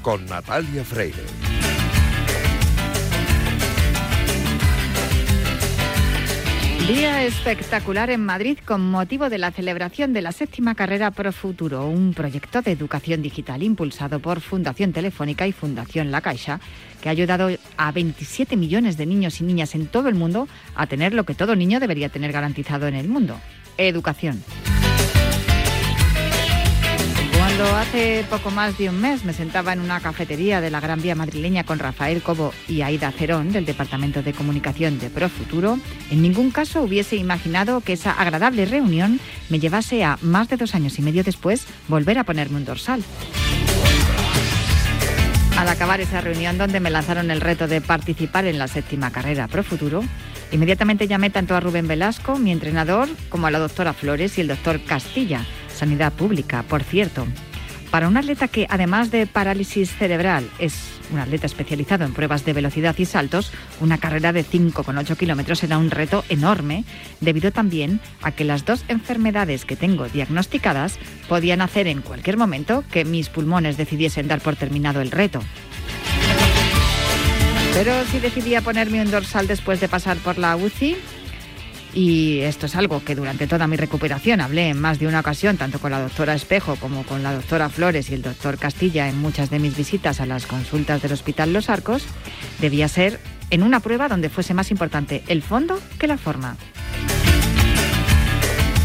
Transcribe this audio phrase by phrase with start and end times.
[0.00, 1.24] Con Natalia Freire.
[6.86, 11.88] Día espectacular en Madrid con motivo de la celebración de la séptima carrera Pro Futuro,
[11.88, 16.60] un proyecto de educación digital impulsado por Fundación Telefónica y Fundación La Caixa,
[17.00, 20.86] que ha ayudado a 27 millones de niños y niñas en todo el mundo a
[20.86, 23.40] tener lo que todo niño debería tener garantizado en el mundo,
[23.78, 24.44] educación.
[27.56, 31.00] Cuando hace poco más de un mes me sentaba en una cafetería de la Gran
[31.00, 35.78] Vía madrileña con Rafael Cobo y Aida Cerón del Departamento de Comunicación de Profuturo,
[36.10, 40.74] en ningún caso hubiese imaginado que esa agradable reunión me llevase a, más de dos
[40.74, 43.02] años y medio después, volver a ponerme un dorsal.
[45.56, 49.48] Al acabar esa reunión donde me lanzaron el reto de participar en la séptima carrera
[49.48, 50.04] Profuturo,
[50.52, 54.48] inmediatamente llamé tanto a Rubén Velasco, mi entrenador, como a la doctora Flores y el
[54.48, 57.26] doctor Castilla, Sanidad Pública, por cierto.
[57.90, 60.74] Para un atleta que, además de parálisis cerebral, es
[61.12, 65.78] un atleta especializado en pruebas de velocidad y saltos, una carrera de 5,8 kilómetros era
[65.78, 66.84] un reto enorme,
[67.20, 70.98] debido también a que las dos enfermedades que tengo diagnosticadas
[71.28, 75.40] podían hacer en cualquier momento que mis pulmones decidiesen dar por terminado el reto.
[77.72, 80.96] Pero si decidía ponerme un dorsal después de pasar por la UCI,
[81.96, 85.56] y esto es algo que durante toda mi recuperación hablé en más de una ocasión,
[85.56, 89.18] tanto con la doctora Espejo como con la doctora Flores y el doctor Castilla en
[89.18, 92.04] muchas de mis visitas a las consultas del Hospital Los Arcos,
[92.60, 96.58] debía ser en una prueba donde fuese más importante el fondo que la forma.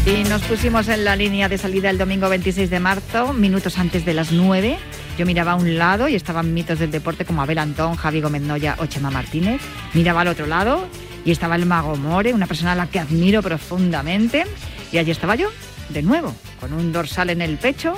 [0.06, 4.06] Y nos pusimos en la línea de salida el domingo 26 de marzo, minutos antes
[4.06, 4.78] de las 9.
[5.18, 8.40] Yo miraba a un lado y estaban mitos del deporte como Abel Antón, Javi Gómez
[8.40, 9.60] Noya o Chema Martínez.
[9.92, 10.88] Miraba al otro lado
[11.24, 14.44] y estaba el mago More, una persona a la que admiro profundamente.
[14.90, 15.50] Y allí estaba yo,
[15.88, 17.94] de nuevo, con un dorsal en el pecho,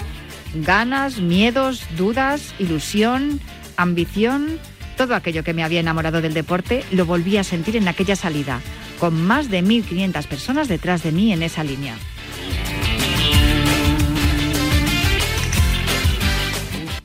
[0.54, 3.40] ganas, miedos, dudas, ilusión,
[3.76, 4.58] ambición,
[4.96, 8.60] todo aquello que me había enamorado del deporte lo volví a sentir en aquella salida,
[9.00, 11.96] con más de 1.500 personas detrás de mí en esa línea.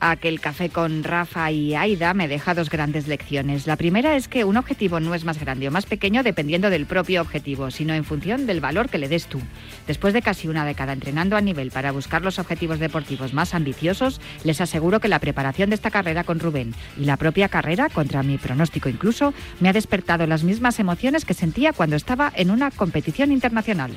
[0.02, 3.66] Aquel café con Rafa y Aida me deja dos grandes lecciones.
[3.66, 6.86] La primera es que un objetivo no es más grande o más pequeño dependiendo del
[6.86, 9.42] propio objetivo, sino en función del valor que le des tú.
[9.86, 14.22] Después de casi una década entrenando a nivel para buscar los objetivos deportivos más ambiciosos,
[14.42, 18.22] les aseguro que la preparación de esta carrera con Rubén y la propia carrera, contra
[18.22, 22.70] mi pronóstico incluso, me ha despertado las mismas emociones que sentía cuando estaba en una
[22.70, 23.90] competición internacional.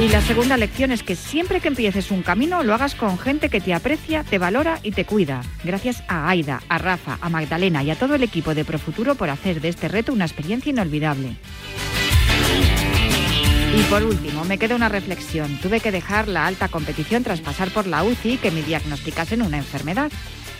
[0.00, 3.48] Y la segunda lección es que siempre que empieces un camino lo hagas con gente
[3.48, 5.42] que te aprecia, te valora y te cuida.
[5.62, 9.30] Gracias a Aida, a Rafa, a Magdalena y a todo el equipo de Profuturo por
[9.30, 11.36] hacer de este reto una experiencia inolvidable.
[13.76, 15.58] Y por último, me queda una reflexión.
[15.62, 19.58] Tuve que dejar la alta competición tras pasar por la UCI que me diagnosticasen una
[19.58, 20.10] enfermedad.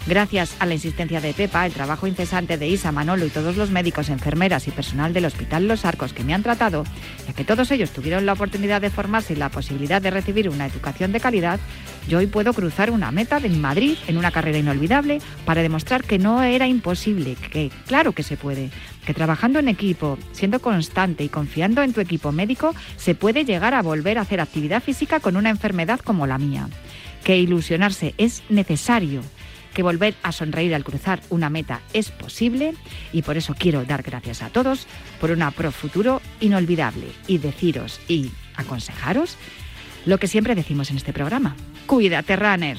[0.07, 3.71] Gracias a la insistencia de Pepa, el trabajo incesante de Isa, Manolo y todos los
[3.71, 6.85] médicos, enfermeras y personal del Hospital Los Arcos que me han tratado,
[7.27, 10.67] ya que todos ellos tuvieron la oportunidad de formarse y la posibilidad de recibir una
[10.67, 11.59] educación de calidad,
[12.07, 16.19] yo hoy puedo cruzar una meta en Madrid en una carrera inolvidable para demostrar que
[16.19, 18.71] no era imposible, que claro que se puede,
[19.07, 23.73] que trabajando en equipo, siendo constante y confiando en tu equipo médico, se puede llegar
[23.73, 26.69] a volver a hacer actividad física con una enfermedad como la mía,
[27.25, 29.23] que ilusionarse es necesario
[29.75, 32.75] que volver a sonreír al cruzar una meta es posible
[33.13, 34.87] y por eso quiero dar gracias a todos
[35.21, 39.37] por una pro futuro inolvidable y deciros y aconsejaros
[40.07, 41.57] lo que siempre decimos en este programa.
[41.87, 42.79] Cuídate, runner.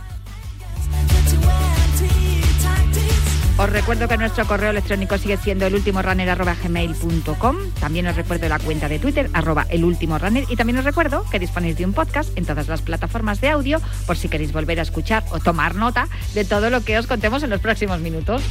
[3.61, 7.57] Os recuerdo que nuestro correo electrónico sigue siendo elultimorunner.gmail.com.
[7.79, 10.45] También os recuerdo la cuenta de Twitter, arroba elultimorunner.
[10.49, 13.79] Y también os recuerdo que disponéis de un podcast en todas las plataformas de audio
[14.07, 17.43] por si queréis volver a escuchar o tomar nota de todo lo que os contemos
[17.43, 18.41] en los próximos minutos.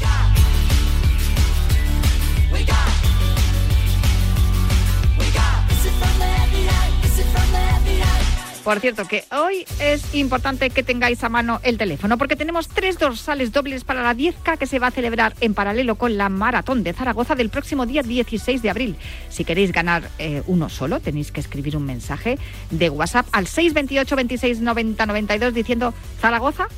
[8.64, 12.98] Por cierto, que hoy es importante que tengáis a mano el teléfono porque tenemos tres
[12.98, 16.82] dorsales dobles para la 10K que se va a celebrar en paralelo con la Maratón
[16.82, 18.96] de Zaragoza del próximo día 16 de abril.
[19.30, 22.38] Si queréis ganar eh, uno solo, tenéis que escribir un mensaje
[22.70, 26.68] de WhatsApp al 628 26 90 92 diciendo Zaragoza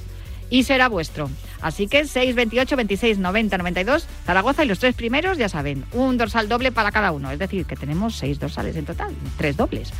[0.50, 1.30] y será vuestro.
[1.62, 6.48] Así que 628 26 90 92 Zaragoza y los tres primeros, ya saben, un dorsal
[6.48, 7.32] doble para cada uno.
[7.32, 9.92] Es decir, que tenemos seis dorsales en total, tres dobles.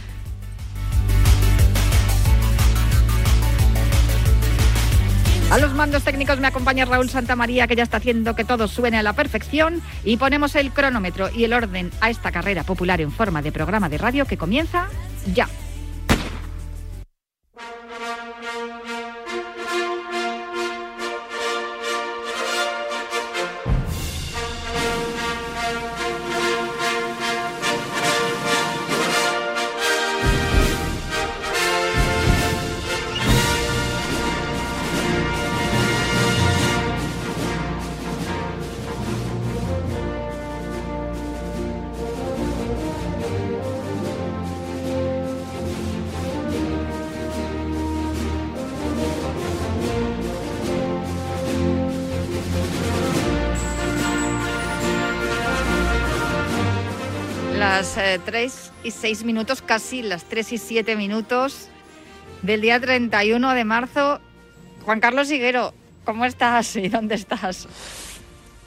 [5.53, 8.97] A los mandos técnicos me acompaña Raúl Santamaría, que ya está haciendo que todo suene
[8.97, 9.83] a la perfección.
[10.03, 13.91] Y ponemos el cronómetro y el orden a esta carrera popular en forma de programa
[13.91, 14.89] de radio que comienza
[15.35, 15.47] ya.
[57.83, 61.67] Las 3 eh, y 6 minutos, casi las 3 y 7 minutos
[62.43, 64.21] del día 31 de marzo.
[64.85, 65.75] Juan Carlos Higuero,
[66.05, 67.67] ¿cómo estás y dónde estás?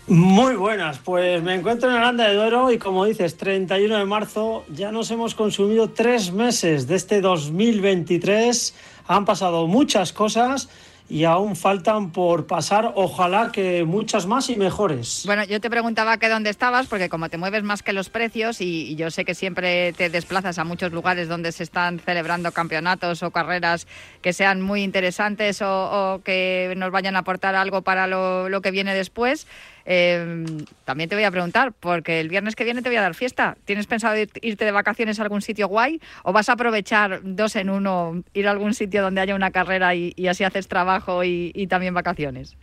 [0.07, 4.65] Muy buenas, pues me encuentro en Aranda de Duero y como dices, 31 de marzo,
[4.67, 8.75] ya nos hemos consumido tres meses de este 2023,
[9.07, 10.67] han pasado muchas cosas
[11.07, 15.23] y aún faltan por pasar, ojalá que muchas más y mejores.
[15.25, 18.59] Bueno, yo te preguntaba que dónde estabas, porque como te mueves más que los precios
[18.59, 23.23] y, yo sé que siempre te desplazas a muchos lugares donde se están celebrando campeonatos
[23.23, 23.87] o carreras
[24.21, 28.71] que sean muy interesantes o, que nos vayan a aportar algo para lo, lo que
[28.71, 29.47] viene después.
[29.85, 30.45] Eh,
[30.83, 33.57] también te voy a preguntar, porque el viernes que viene te voy a dar fiesta.
[33.65, 37.69] ¿Tienes pensado irte de vacaciones a algún sitio guay o vas a aprovechar dos en
[37.69, 41.93] uno, ir a algún sitio donde haya una carrera y, así haces trabajo y también
[41.93, 42.57] vacaciones?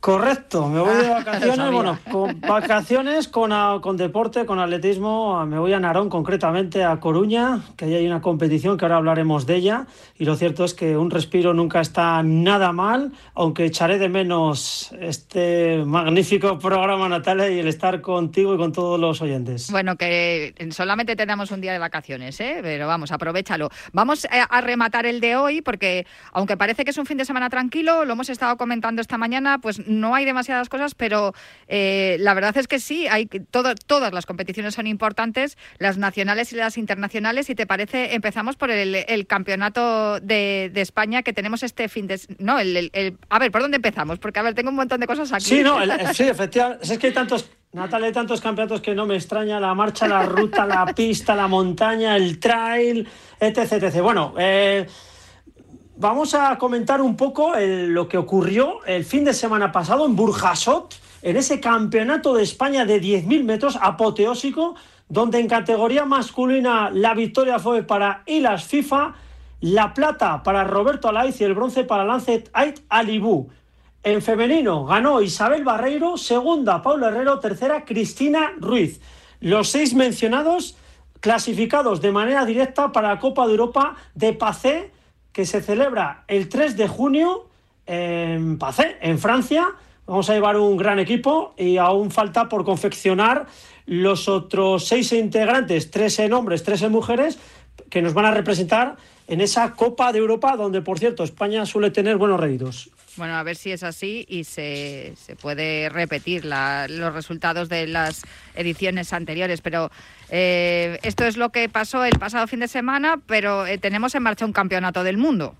[0.00, 3.50] Correcto, me voy de ah, vacaciones, bueno, con vacaciones con,
[3.82, 8.22] con, deporte, con atletismo, me voy a Narón, concretamente a Coruña, que ahí hay una
[8.22, 9.86] competición que ahora hablaremos de ella,
[10.16, 14.90] y lo cierto es que un respiro nunca está nada mal, aunque echaré de menos
[14.98, 19.70] este magnífico programa, Natalia, y el estar contigo y con todos los oyentes.
[19.70, 22.60] Bueno, que solamente tenemos un día de vacaciones, ¿eh?
[22.62, 23.68] pero vamos, aprovechalo.
[23.92, 27.50] Vamos a rematar el de hoy, porque aunque parece que es un fin de semana
[27.50, 31.34] tranquilo, lo hemos estado comentando esta mañana, pues no hay demasiadas cosas, pero
[31.68, 36.56] eh, la verdad es que sí, hay todas las competiciones son importantes, las nacionales y
[36.56, 37.46] las internacionales.
[37.46, 42.20] Si te parece, empezamos por el, campeonato de, España que tenemos este fin de...
[42.38, 44.18] No, el, a ver, ¿por dónde empezamos?
[44.18, 45.44] Porque, a ver, tengo un montón de cosas aquí.
[45.44, 45.78] Sí, no,
[46.14, 46.92] sí, efectivamente.
[46.92, 47.50] Es que hay tantos...
[47.72, 51.46] Natalia, hay tantos campeonatos que no me extraña la marcha, la ruta, la pista, la
[51.46, 53.06] montaña, el trail,
[53.38, 53.72] etc.
[53.74, 54.00] etc.
[54.00, 54.88] Bueno, eh,
[56.00, 60.94] vamos a comentar un poco lo que ocurrió el fin de semana pasado en Burjasot,
[61.20, 64.76] en ese campeonato de España de 10.000 metros apoteósico,
[65.10, 69.14] donde en categoría masculina la victoria fue para Ilas FIFA,
[69.60, 73.50] la plata para Roberto Alaiz y el bronce para Lancet Ait Alibú.
[74.02, 79.02] En femenino ganó Isabel Barreiro, segunda Paula Herrero, tercera Cristina Ruiz.
[79.40, 80.78] Los seis mencionados
[81.20, 84.92] clasificados de manera directa para la Copa de Europa de Pacé
[85.32, 87.48] que se celebra el 3 de junio
[87.86, 89.68] en Pacé, en Francia.
[90.06, 93.46] Vamos a llevar un gran equipo y aún falta por confeccionar
[93.86, 97.38] los otros seis integrantes, tres en hombres, tres en mujeres,
[97.88, 98.96] que nos van a representar
[99.26, 102.90] en esa Copa de Europa, donde, por cierto, España suele tener buenos réditos.
[103.16, 108.22] Bueno, a ver si es así y se, puede repetir los resultados de las
[108.54, 109.60] ediciones anteriores.
[109.60, 109.90] Pero
[110.30, 114.22] eh, esto es lo que pasó el pasado fin de semana, pero eh, tenemos en
[114.22, 115.54] marcha un campeonato del mundo.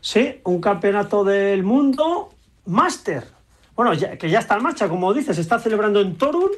[0.00, 2.34] Sí, un campeonato del mundo
[2.66, 3.24] máster.
[3.74, 6.50] Bueno, que ya está en marcha, como dices, se está celebrando en Torun.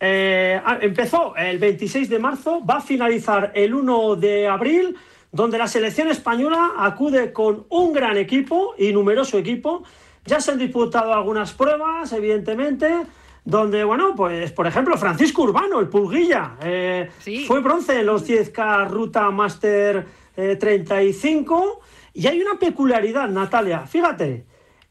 [0.00, 4.96] Eh, ah, empezó el 26 de marzo, va a finalizar el 1 de abril
[5.32, 9.82] donde la selección española acude con un gran equipo y numeroso equipo.
[10.24, 13.06] Ya se han disputado algunas pruebas, evidentemente,
[13.44, 17.10] donde, bueno, pues por ejemplo, Francisco Urbano, el Pulguilla, eh,
[17.46, 21.80] fue bronce en los 10K Ruta Master 35.
[21.82, 24.44] Eh, y hay una peculiaridad, Natalia, fíjate,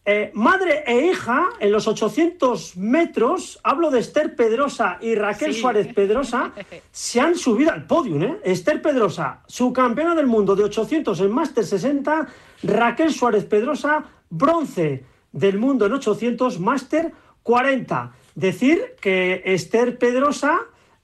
[0.09, 5.93] eh, madre e hija en los 800 metros, hablo de Esther Pedrosa y Raquel Suárez
[5.93, 6.53] Pedrosa,
[6.93, 8.15] se han subido al podio.
[8.23, 8.39] ¿eh?
[8.45, 12.25] Esther Pedrosa, subcampeona del mundo de 800 en Máster 60,
[12.63, 17.11] Raquel Suárez Pedrosa, bronce del mundo en 800, Máster
[17.43, 18.13] 40.
[18.33, 20.57] Decir que Esther Pedrosa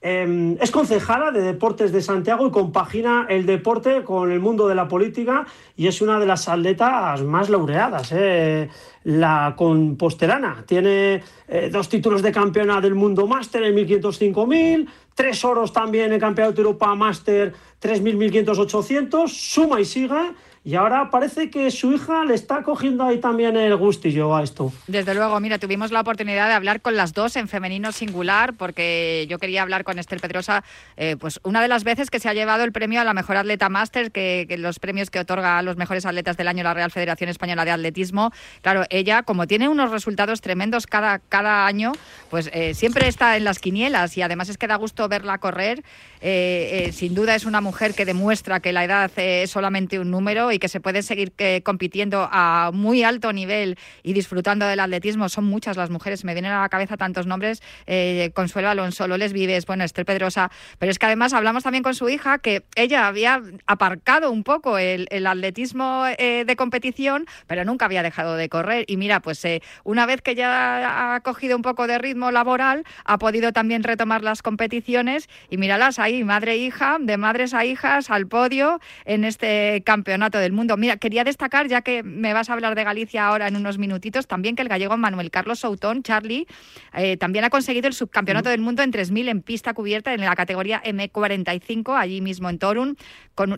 [0.06, 4.76] Em, es concejala de Deportes de Santiago y compagina el deporte con el mundo de
[4.76, 5.46] la política
[5.78, 8.12] y es una de las atletas más laureadas.
[8.12, 8.68] Eh.
[9.06, 15.72] La composterana tiene eh, dos títulos de campeona del mundo máster en 1500-5000, tres oros
[15.72, 20.34] también en Campeonato de Europa Máster 3000, 1500, 800, suma y sigue
[20.66, 24.72] y ahora parece que su hija le está cogiendo ahí también el gustillo a esto.
[24.88, 29.26] Desde luego, mira, tuvimos la oportunidad de hablar con las dos en femenino singular, porque
[29.30, 30.64] yo quería hablar con Esther Pedrosa,
[30.96, 33.36] eh, pues una de las veces que se ha llevado el premio a la mejor
[33.36, 36.92] atleta máster, que, los premios que otorga a los mejores atletas del año la Real
[36.92, 38.32] Federación Española de Atletismo.
[38.62, 41.92] Claro, ella, como tiene unos resultados tremendos cada, cada año,
[42.30, 45.84] pues eh, siempre está en las quinielas y además es que da gusto verla correr.
[46.22, 50.53] Eh, sin duda es una mujer que demuestra que la edad es solamente un número
[50.54, 55.30] y que se puede seguir eh, compitiendo a muy alto nivel y disfrutando del atletismo.
[55.30, 59.34] Son muchas las mujeres, me vienen a la cabeza tantos nombres, eh, Consuelo Alonso, Loles
[59.34, 63.08] Vives, bueno, Esther Pedrosa, pero es que además hablamos también con su hija que ella
[63.08, 68.86] había aparcado un poco el, atletismo eh, de competición, pero nunca había dejado de correr.
[68.88, 69.44] Y mira, pues
[69.84, 74.24] una vez que ya ha cogido un poco de ritmo laboral, ha podido también retomar
[74.24, 79.24] las competiciones y míralas ahí, madre e hija, de madres a hijas al podio en
[79.24, 80.78] este campeonato del mundo.
[80.78, 84.28] Mira, quería destacar, ya que me vas a hablar de Galicia ahora en unos minutitos,
[84.28, 86.48] también que el gallego Manuel Carlos Soutón, Charlie,
[86.94, 90.36] eh, también ha conseguido el subcampeonato del mundo en 3.000 en pista cubierta en la
[90.36, 92.98] categoría M45, allí mismo en Torun.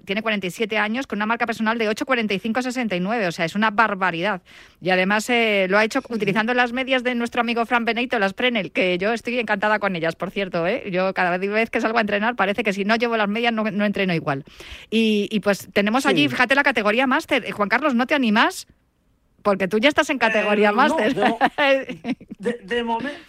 [0.06, 4.42] tiene 47 años, con una marca personal de 8.45.69, o sea, es una barbaridad.
[4.82, 8.34] Y además eh, lo ha hecho utilizando las medias de nuestro amigo Fran Benito, las
[8.34, 10.66] Prenel, que yo estoy encantada con ellas, por cierto.
[10.68, 10.90] ¿eh?
[10.92, 13.66] Yo cada vez que salgo a entrenar parece que si no llevo las medias no,
[13.86, 14.44] entreno igual.
[14.90, 17.46] Y, pues tenemos allí, fíjate la categoría categoría máster.
[17.46, 18.68] Eh, Juan Carlos, ¿no te animas?
[19.42, 21.16] Porque tú ya estás en categoría eh, máster.
[22.40, 23.20] de, momento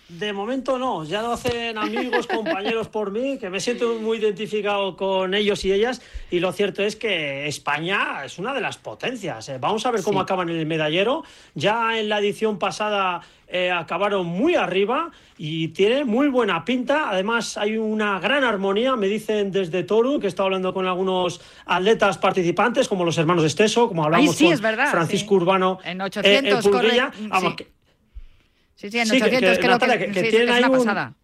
[0.79, 5.65] no, ya lo hacen amigos, compañeros por mí, que me siento muy identificado con ellos
[5.65, 6.01] y ellas.
[6.31, 9.49] Y lo cierto es que España es una de las potencias.
[9.49, 9.59] Eh.
[9.61, 11.25] Vamos a ver cómo acaban en el medallero.
[11.55, 17.11] Ya en la edición pasada eh, acabaron muy arriba y tiene muy buena pinta.
[17.11, 21.41] Además, hay una gran armonía, me dicen desde Toru, que he estado hablando con algunos
[21.65, 25.79] atletas participantes, como los hermanos Esteso, como hablamos con Francisco Urbano.
[25.85, 26.71] En 800 eh,
[27.41, 27.67] sí.
[28.76, 28.87] Sí.
[28.92, 31.14] en 800 creo que, tienen ahí pasada.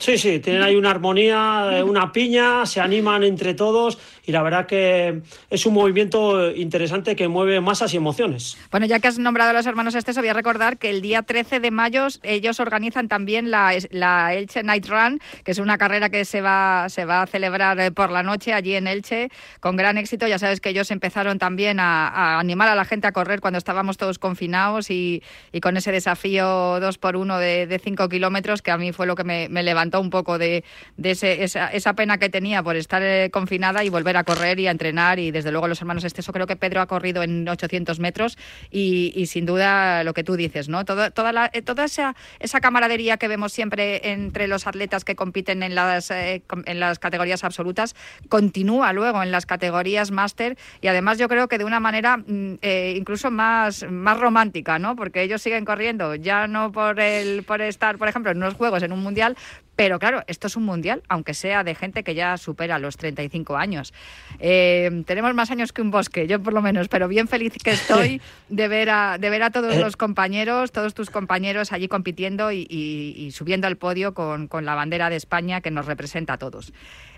[0.00, 4.42] Sí, sí, tienen ahí una armonía, eh, una piña, se animan entre todos y la
[4.42, 8.56] verdad que es un movimiento interesante que mueve masas y emociones.
[8.70, 11.22] Bueno, ya que has nombrado a los hermanos Estes, voy a recordar que el día
[11.22, 16.08] 13 de mayo ellos organizan también la, la, Elche Night Run, que es una carrera
[16.08, 19.76] que se va, se va a celebrar eh, por la noche allí en Elche con
[19.76, 20.26] gran éxito.
[20.26, 23.96] Ya sabes que ellos empezaron también a, animar a la gente a correr cuando estábamos
[23.96, 25.22] todos confinados y,
[25.62, 29.24] con ese desafío dos por uno de, cinco kilómetros que a mí fue lo que
[29.24, 30.64] me levantó un poco de,
[31.02, 35.18] esa, pena que tenía por estar eh, confinada y volver a correr y a entrenar.
[35.18, 38.38] Y desde luego los hermanos Esteso, creo que Pedro ha corrido en 800 metros
[38.70, 40.84] y, sin duda lo que tú dices, ¿no?
[40.84, 45.74] toda, eh, toda esa, esa camaradería que vemos siempre entre los atletas que compiten en
[45.74, 47.94] las, eh, en las categorías absolutas
[48.28, 52.58] continúa luego en las categorías máster y además yo creo que de una manera mm,
[52.96, 54.96] incluso más, más romántica, ¿no?
[54.96, 58.82] Porque ellos siguen corriendo, ya no por el por estar, por ejemplo, en unos juegos,
[58.82, 59.36] en un mundial,
[59.80, 63.56] pero claro, esto es un mundial, aunque sea de gente que ya supera los 35
[63.56, 63.94] años.
[64.38, 67.70] Eh, tenemos más años que un bosque, yo por lo menos, pero bien feliz que
[67.70, 68.20] estoy
[68.50, 73.30] de ver a, de ver a todos los compañeros, todos tus compañeros allí compitiendo y,
[73.32, 76.74] subiendo al podio con, con la bandera de España que nos representa a todos.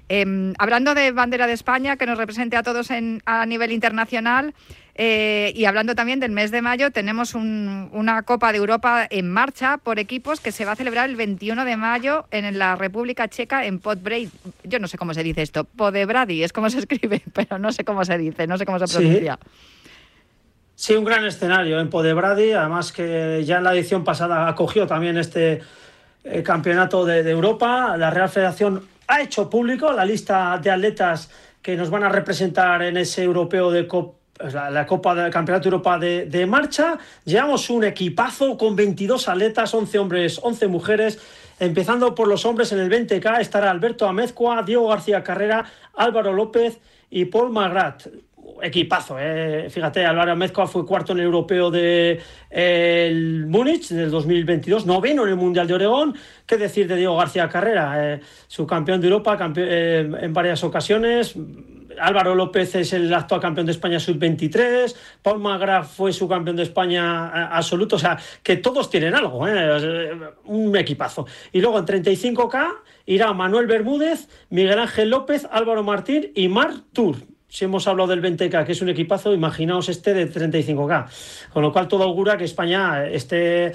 [0.09, 4.55] Em, hablando de bandera de España, que nos represente a todos en, a nivel internacional,
[4.95, 9.79] eh, y hablando también del mes de mayo, tenemos una Copa de Europa en marcha
[9.79, 13.65] por equipos que se va a celebrar el 21 de mayo en la República Checa
[13.65, 14.31] en Podbrady.
[14.65, 15.65] Yo no sé cómo se dice esto.
[15.65, 18.95] Podebrady es como se escribe, pero no sé cómo se dice, no sé cómo se
[18.95, 19.39] pronuncia.
[20.75, 20.95] Sí.
[20.95, 25.63] un gran escenario en Podebrady, además que ya en la edición pasada acogió también este
[26.25, 27.97] eh, campeonato de Europa.
[27.97, 31.29] La Real Federación ha hecho público la lista de atletas
[31.61, 33.87] que nos van a representar en ese europeo de
[34.53, 36.99] la, Copa del Campeonato de Europa de, marcha.
[37.25, 41.19] Llevamos un equipazo con 22 atletas, 11 hombres, 11 mujeres.
[41.61, 46.79] Empezando por los hombres en el 20K estará Alberto Amezcua, Diego García Carrera, Álvaro López
[47.11, 48.07] y Paul Magrat
[48.63, 49.17] equipazo.
[49.19, 49.69] Eh.
[49.71, 52.21] Fíjate, Álvaro Amezcua fue cuarto en el europeo de
[52.51, 56.15] el Múnich del 2022, noveno en el Mundial de Oregón.
[56.47, 58.15] ¿Qué decir de Diego García Carrera?
[58.15, 61.35] Eh, su campeón de Europa eh, en varias ocasiones.
[62.01, 66.63] Álvaro López es el actual campeón de España sub-23, Paul Magraf fue su campeón de
[66.63, 70.19] España eh, absoluto, o sea, que todos tienen algo, ¿eh?
[70.45, 71.27] un equipazo.
[71.53, 72.69] Y luego en 35K
[73.07, 77.17] irá Manuel Bermúdez, Miguel Ángel López, Álvaro Martín y Mar Tour
[77.53, 81.07] si hemos hablado del 20K, que es un equipazo, imaginaos este de 35K.
[81.53, 83.75] Con lo cual todo augura que España esté, eh,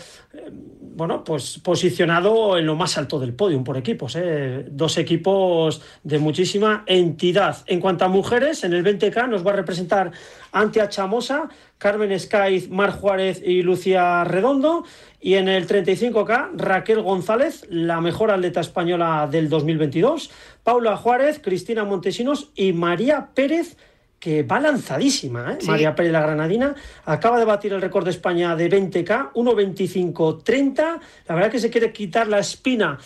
[0.95, 4.15] bueno, pues posicionado en lo más alto del podio por equipos.
[4.15, 4.65] ¿eh?
[4.67, 7.57] Dos equipos de muchísima entidad.
[7.67, 10.11] En cuanto a mujeres, en el 20K nos va a representar
[10.51, 14.85] Antia Chamosa, Carmen Escaiz, Mar Juárez y Lucía Redondo.
[15.21, 20.31] Y en el 35K, Raquel González, la mejor atleta española del 2022.
[20.67, 23.77] Paula Juárez, Cristina Montesinos y María Pérez
[24.19, 25.57] que va lanzadísima, ¿eh?
[25.67, 26.73] María Pérez la Granadina
[27.05, 30.99] acaba de batir el récord de España de 20K, 1.25.30.
[31.27, 32.97] La verdad que se quiere quitar la espina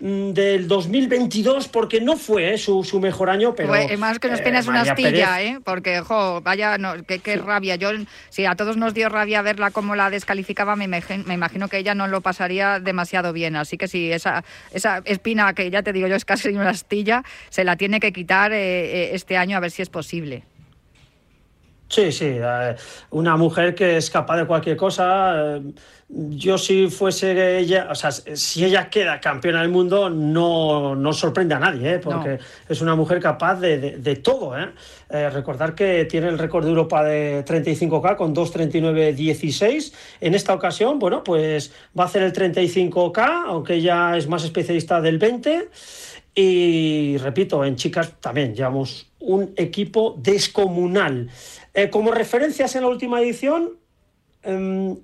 [0.00, 2.58] mm, del 2022 porque no fue ¿eh?
[2.58, 3.72] su, mejor año, pero...
[3.98, 5.58] más que nos tienes una astilla, ¿eh?
[5.64, 7.76] Porque, jo, vaya, no, qué, rabia.
[7.76, 7.90] Yo,
[8.28, 11.94] si a todos nos dio rabia verla como la descalificaba, me, me imagino que ella
[11.94, 13.56] no lo pasaría demasiado bien.
[13.56, 17.22] Así que si esa, esa espina, que ya te digo yo es casi una astilla,
[17.48, 20.44] se la tiene que quitar eh, este año a ver si es posible.
[21.88, 22.76] Sí, sí, eh,
[23.10, 25.56] una mujer que es capaz de cualquier cosa.
[25.56, 25.62] Eh,
[26.08, 31.54] yo si fuese ella, o sea, si ella queda campeona del mundo, no, no sorprende
[31.54, 31.98] a nadie, ¿eh?
[31.98, 34.54] porque es una mujer capaz de, todo.
[35.10, 39.92] recordar que tiene el récord de Europa de 35K con 2.39.16.
[40.22, 45.02] En esta ocasión, bueno, pues va a hacer el 35K, aunque ella es más especialista
[45.02, 45.68] del 20.
[46.34, 51.28] Y repito, en chicas también llevamos un equipo descomunal.
[51.78, 53.78] Eh, como referencias en la última edición,
[54.42, 54.96] em,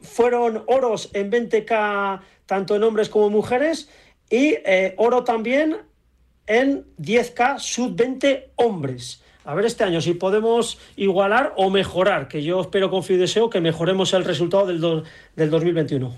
[0.00, 3.88] fueron oros en 20K, tanto en hombres como mujeres,
[4.28, 5.76] y eh, oro también
[6.48, 9.22] en 10K sub-20 hombres.
[9.44, 13.48] A ver este año si podemos igualar o mejorar, que yo espero, confío y deseo
[13.48, 15.04] que mejoremos el resultado del,
[15.36, 16.12] del 2021.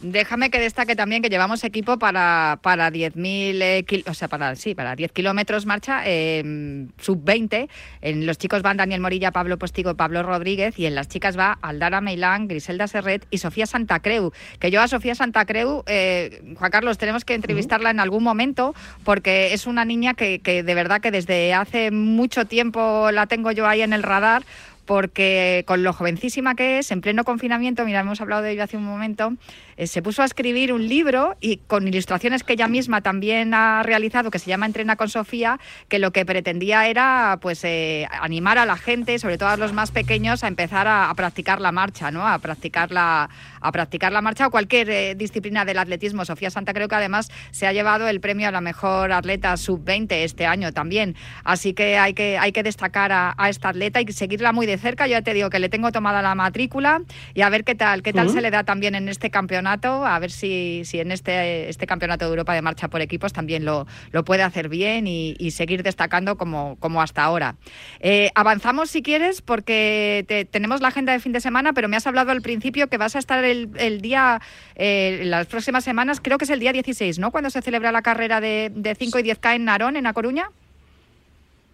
[0.00, 4.74] Déjame que destaque también que llevamos equipo para, para 10.000, eh, o sea, para, sí,
[4.74, 7.68] para 10 kilómetros marcha, eh, sub-20.
[8.02, 11.58] En los chicos van Daniel Morilla, Pablo Postigo, Pablo Rodríguez y en las chicas va
[11.62, 14.32] Aldara Meilán, Griselda Serret y Sofía Santa Creu.
[14.58, 18.74] Que yo a Sofía Santa Creu, eh, Juan Carlos, tenemos que entrevistarla en algún momento
[19.02, 23.50] porque es una niña que, que de verdad que desde hace mucho tiempo la tengo
[23.50, 24.44] yo ahí en el radar
[24.86, 28.76] porque con lo jovencísima que es, en pleno confinamiento, mira, hemos hablado de ello hace
[28.76, 29.34] un momento,
[29.76, 33.82] eh, se puso a escribir un libro y con ilustraciones que ella misma también ha
[33.82, 38.56] realizado, que se llama Entrena con Sofía, que lo que pretendía era pues eh, animar
[38.56, 42.10] a la gente, sobre todo a los más pequeños, a empezar a, practicar la marcha,
[42.10, 42.26] ¿no?
[42.26, 43.28] A practicar la,
[43.60, 46.24] a practicar la marcha o cualquier eh, disciplina del atletismo.
[46.24, 50.12] Sofía Santa creo que además se ha llevado el premio a la mejor atleta sub-20
[50.12, 51.16] este año también.
[51.44, 55.06] Así que hay que, hay que destacar a, esta atleta y seguirla muy de cerca.
[55.06, 57.02] Yo ya te digo que le tengo tomada la matrícula
[57.34, 60.18] y a ver qué tal, qué tal se le da también en este campeonato a
[60.18, 63.86] ver si, si en este, este campeonato de Europa de marcha por equipos también lo,
[64.12, 67.56] lo puede hacer bien y, seguir destacando como, como hasta ahora.
[68.00, 72.06] Eh, avanzamos si quieres porque tenemos la agenda de fin de semana, pero me has
[72.06, 74.42] hablado al principio que vas a estar el, el día,
[74.74, 77.30] eh, las próximas semanas, creo que es el día 16, ¿no?
[77.30, 80.50] Cuando se celebra la carrera de, de 5 y 10K en Narón, en A Coruña.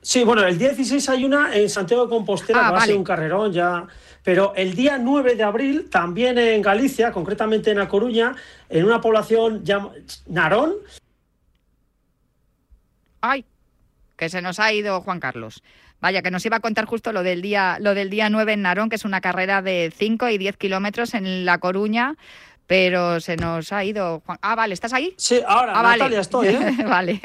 [0.04, 2.96] Sí, bueno, el día 16 hay una en Santiago de Compostela, ah, va a ser
[2.96, 3.86] un carrerón ya.
[4.24, 8.34] Pero el día 9 de abril, también en Galicia, concretamente en A Coruña,
[8.68, 9.94] en una población llamada
[10.26, 10.74] Narón.
[13.20, 13.44] Ay,
[14.16, 15.62] que se nos ha ido Juan Carlos.
[16.00, 18.62] Vaya, que nos iba a contar justo lo del día, lo del día 9 en
[18.62, 22.16] Narón, que es una carrera de 5 y 10 kilómetros en La Coruña
[22.66, 24.22] pero se nos ha ido.
[24.40, 25.14] Ah, vale, ¿estás ahí?
[25.16, 26.48] Sí, ahora, ah, Natalia, estoy.
[26.48, 26.76] ¿eh?
[26.88, 27.20] vale.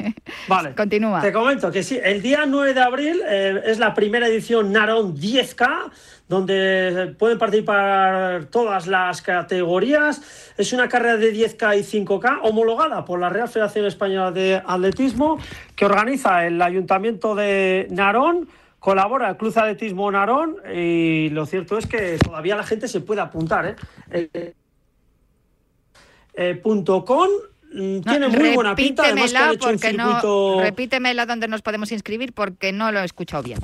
[0.46, 0.74] Vale.
[0.74, 1.20] Continúa.
[1.20, 5.16] Te comento que sí, el día 9 de abril eh, es la primera edición Narón
[5.16, 5.90] 10K,
[6.28, 10.52] donde pueden participar todas las categorías.
[10.58, 15.38] Es una carrera de 10K y 5K homologada por la Real Federación Española de Atletismo,
[15.74, 18.48] que organiza el Ayuntamiento de Narón
[18.78, 23.20] colabora el Club Atletismo Narón y lo cierto es que todavía la gente se puede
[23.20, 23.76] apuntar.
[24.12, 24.54] ¿eh?
[26.38, 27.28] Eh, eh, .com,
[27.72, 29.02] mm, tiene muy buena pinta.
[29.02, 30.60] Además, que hecho un circuito...
[30.60, 33.58] repítemela donde nos podemos inscribir porque no lo he escuchado bien.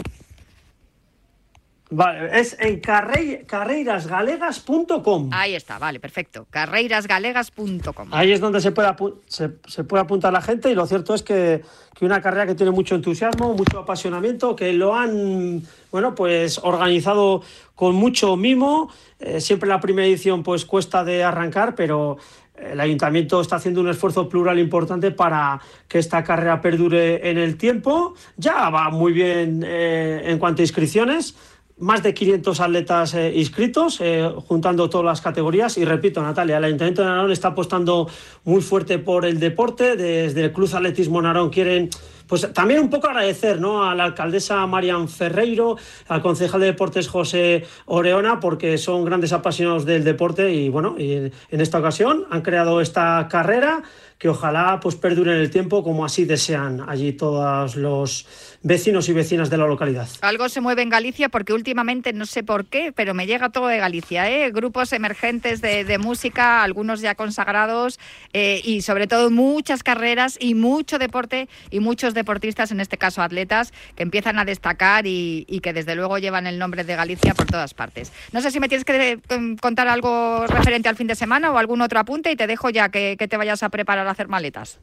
[1.91, 5.31] Vale, es en carreirasgalegas.com.
[5.33, 6.47] Ahí está, vale, perfecto.
[6.51, 8.09] Carreirasgalegas.com.
[8.11, 8.93] Ahí es donde se puede,
[9.27, 9.51] se,
[9.85, 11.63] puede apuntar la gente y lo cierto es que,
[12.01, 17.43] una carrera que tiene mucho entusiasmo, mucho apasionamiento, que lo han, bueno, pues organizado
[17.75, 18.91] con mucho mimo.
[19.21, 22.19] Eh, siempre la primera edición pues cuesta de arrancar, pero
[22.57, 27.57] el ayuntamiento está haciendo un esfuerzo plural importante para que esta carrera perdure en el
[27.57, 28.15] tiempo.
[28.37, 31.35] Ya va muy bien eh, en cuanto a inscripciones
[31.79, 35.77] más de 500 atletas eh, inscritos, eh, juntando todas las categorías.
[35.77, 38.09] Y repito, Natalia, el Ayuntamiento de Narón está apostando
[38.45, 39.97] muy fuerte por el deporte.
[39.97, 41.91] Desde el Cruz Atletismo Narón quieren
[42.27, 43.85] pues también un poco agradecer ¿no?
[43.85, 45.77] a la alcaldesa Marian Ferreiro,
[46.09, 51.13] al concejal de deportes José Oreona, porque son grandes apasionados del deporte y bueno, y
[51.15, 53.83] en esta ocasión han creado esta carrera
[54.19, 58.27] que ojalá pues perdure en el tiempo como así desean allí todos los
[58.63, 60.09] vecinos y vecinas de la localidad.
[60.23, 63.67] Algo se mueve en Galicia porque últimamente no sé por qué, pero me llega todo
[63.67, 64.51] de Galicia, ¿eh?
[64.51, 68.01] grupos emergentes de, música, algunos ya consagrados
[68.33, 73.23] eh, y sobre todo muchas carreras y mucho deporte y muchos deportistas, en este caso
[73.23, 77.47] atletas, que empiezan a destacar y, que desde luego llevan el nombre de Galicia por
[77.47, 78.13] todas partes.
[78.33, 81.59] No sé si me tienes que em, contar algo referente al fin de semana o
[81.59, 84.79] algún otro apunte y te dejo ya que te vayas a preparar hacer maletas.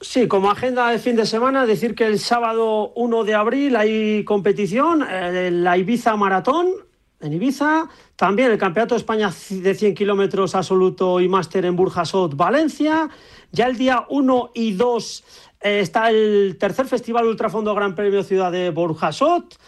[0.00, 4.24] Sí, como agenda de fin de semana, decir que el sábado 1 de abril hay
[4.24, 6.68] competición, eh, la Ibiza Maratón
[7.20, 12.36] en Ibiza, también el Campeonato de España de 100 kilómetros absoluto y máster en Burjasot,
[12.36, 13.08] Valencia.
[13.50, 15.24] Ya el día 1 y 2
[15.62, 19.58] eh, está el tercer Festival Ultrafondo Gran Premio Ciudad de Burjasot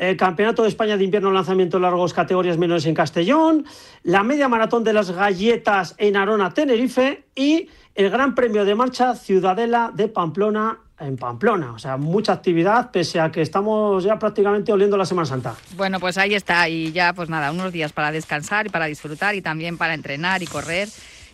[0.00, 3.66] el Campeonato de España de Invierno Lanzamiento Largos categorías menores en Castellón,
[4.02, 9.14] la Media Maratón de las Galletas en Arona, Tenerife y el Gran Premio de Marcha
[9.14, 11.72] Ciudadela de Pamplona en Pamplona.
[11.74, 15.54] O sea, mucha actividad, pese a que estamos ya prácticamente oliendo la Semana Santa.
[15.76, 16.66] Bueno, pues ahí está.
[16.70, 20.42] Y ya, pues nada, unos días para descansar y para disfrutar y también para entrenar
[20.42, 20.88] y correr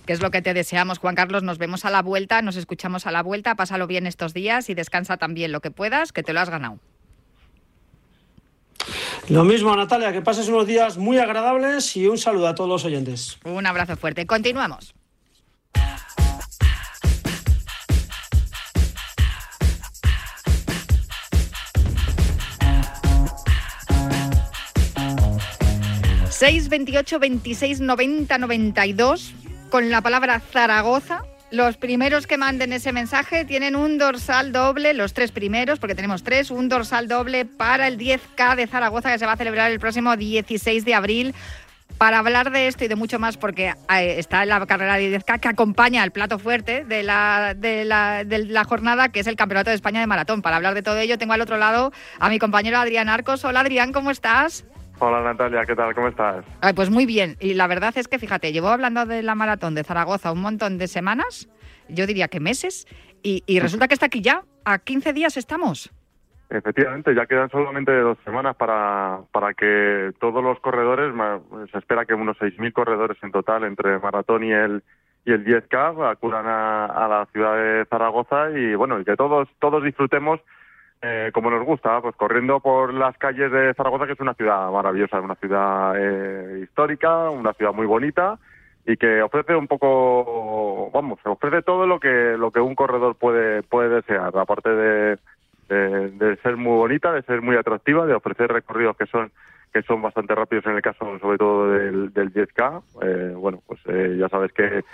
[0.07, 1.43] que es lo que te deseamos, Juan Carlos.
[1.43, 3.57] Nos vemos a la vuelta, nos escuchamos a la vuelta.
[3.57, 6.79] Pásalo bien estos días y descansa también lo que puedas, que te lo has ganado.
[9.29, 12.85] Lo mismo, Natalia, que pases unos días muy agradables y un saludo a todos los
[12.85, 13.39] oyentes.
[13.45, 14.25] Un abrazo fuerte.
[14.25, 14.95] Continuamos.
[26.31, 29.33] Seis veintiocho veintiséis noventa noventa y dos
[29.71, 31.23] con la palabra Zaragoza
[31.57, 36.23] los primeros que manden ese mensaje tienen un dorsal doble, los tres primeros, porque tenemos
[36.23, 39.81] tres, un dorsal doble para el 10K de Zaragoza que se va a celebrar el
[39.81, 41.35] próximo 16 de abril.
[41.99, 45.19] Para hablar de esto y de mucho más, porque eh, está en la carrera de
[45.19, 49.27] 10K que acompaña el plato fuerte de la, de, la, de la jornada, que es
[49.27, 50.43] el Campeonato de España de Maratón.
[50.43, 53.47] Para hablar de todo ello, tengo al otro lado a mi compañero Adrián Arcos.
[53.47, 54.65] Hola Adrián, ¿cómo estás?
[54.99, 55.95] Hola Natalia, ¿qué tal?
[55.95, 56.45] ¿Cómo estás?
[56.75, 57.37] pues muy bien.
[57.39, 60.79] Y la verdad es que, fíjate, llevo hablando de la maratón de Zaragoza un montón
[60.79, 61.49] de semanas,
[61.89, 62.87] yo diría que meses,
[63.23, 64.45] y, resulta que está aquí ya.
[64.65, 65.93] A 15 días estamos.
[66.49, 71.13] Efectivamente, ya quedan solamente dos semanas para, para que todos los corredores,
[71.73, 74.83] se espera que unos 6.000 corredores en total entre maratón y el
[75.25, 79.49] y el 10K acudan a, a la ciudad de Zaragoza y bueno, y que todos
[79.59, 80.39] todos disfrutemos
[81.03, 84.71] eh, como nos gusta, pues corriendo por las calles de Zaragoza, que es una ciudad
[84.71, 88.39] maravillosa, una ciudad eh, histórica, una ciudad muy bonita
[88.87, 93.63] y que ofrece un poco, vamos, ofrece todo lo que lo que un corredor puede
[93.65, 95.19] puede desear, aparte de,
[95.69, 99.31] de, ser muy bonita, de ser muy atractiva, de ofrecer recorridos que son
[99.73, 102.83] que son bastante rápidos en el caso sobre todo del, del 10K.
[103.03, 104.85] Eh, bueno, pues eh, ya sabes que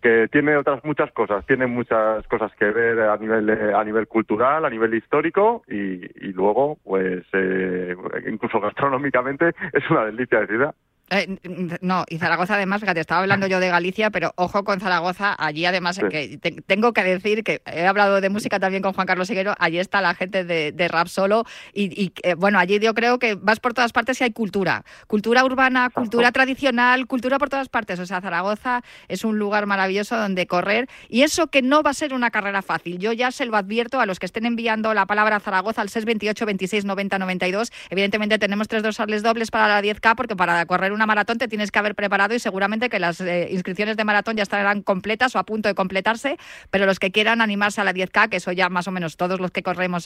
[0.00, 4.64] que tiene otras muchas cosas, tiene muchas cosas que ver a nivel a nivel cultural,
[4.64, 7.94] a nivel histórico y, y luego, pues eh,
[8.28, 10.74] incluso gastronómicamente es una delicia de ciudad.
[11.10, 11.38] Eh,
[11.80, 15.66] no, y Zaragoza además, fíjate, estaba hablando yo de Galicia, pero ojo con Zaragoza, allí
[15.66, 19.54] además que tengo que decir que he hablado de música también con Juan Carlos Higuero,
[19.58, 23.58] allí está la gente de, rap solo y, eh, bueno, allí yo creo que vas
[23.58, 28.06] por todas partes y hay cultura, cultura urbana, cultura tradicional, cultura por todas partes, o
[28.06, 32.14] sea, Zaragoza es un lugar maravilloso donde correr y eso que no va a ser
[32.14, 35.40] una carrera fácil, yo ya se lo advierto a los que estén enviando la palabra
[35.40, 40.36] Zaragoza al 628 26 90 92, evidentemente tenemos tres dorsales dobles para la 10K porque
[40.36, 43.96] para correr una maratón te tienes que haber preparado y seguramente que las eh, inscripciones
[43.96, 46.36] de maratón ya estarán completas o a punto de completarse,
[46.70, 49.40] pero los que quieran animarse a la 10K, que eso ya más o menos todos
[49.40, 50.04] los que corremos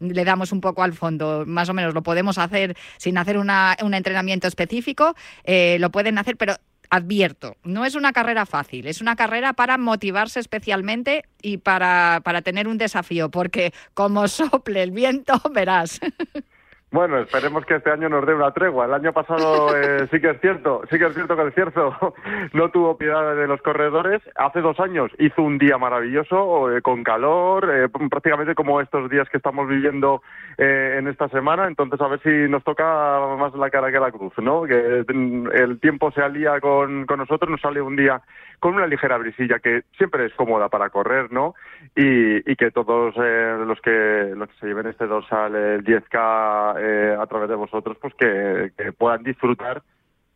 [0.00, 3.94] le damos un poco al fondo, más o menos lo podemos hacer sin hacer un
[3.94, 6.56] entrenamiento específico, eh, lo pueden hacer, pero
[6.90, 12.42] advierto, no es una carrera fácil, es una carrera para motivarse especialmente y para, para
[12.42, 16.00] tener un desafío, porque como sople el viento, verás.
[16.96, 18.86] Bueno, esperemos que este año nos dé una tregua.
[18.86, 21.94] El año pasado eh, sí que es cierto, sí que es cierto que el cierto
[22.54, 24.22] no tuvo piedad de los corredores.
[24.34, 29.28] Hace dos años hizo un día maravilloso, eh, con calor, eh, prácticamente como estos días
[29.28, 30.22] que estamos viviendo
[30.56, 31.66] en esta semana.
[31.66, 34.62] Entonces a ver si nos toca más la cara que la cruz, ¿no?
[34.62, 38.22] Que el tiempo se alía con, con nosotros, nos sale un día
[38.60, 41.54] con una ligera brisilla que siempre es cómoda para correr, ¿no?
[41.94, 47.16] Y, y que todos los que los que se lleven este dorsal el 10K eh,
[47.18, 49.82] a través de vosotros, pues que, que puedan disfrutar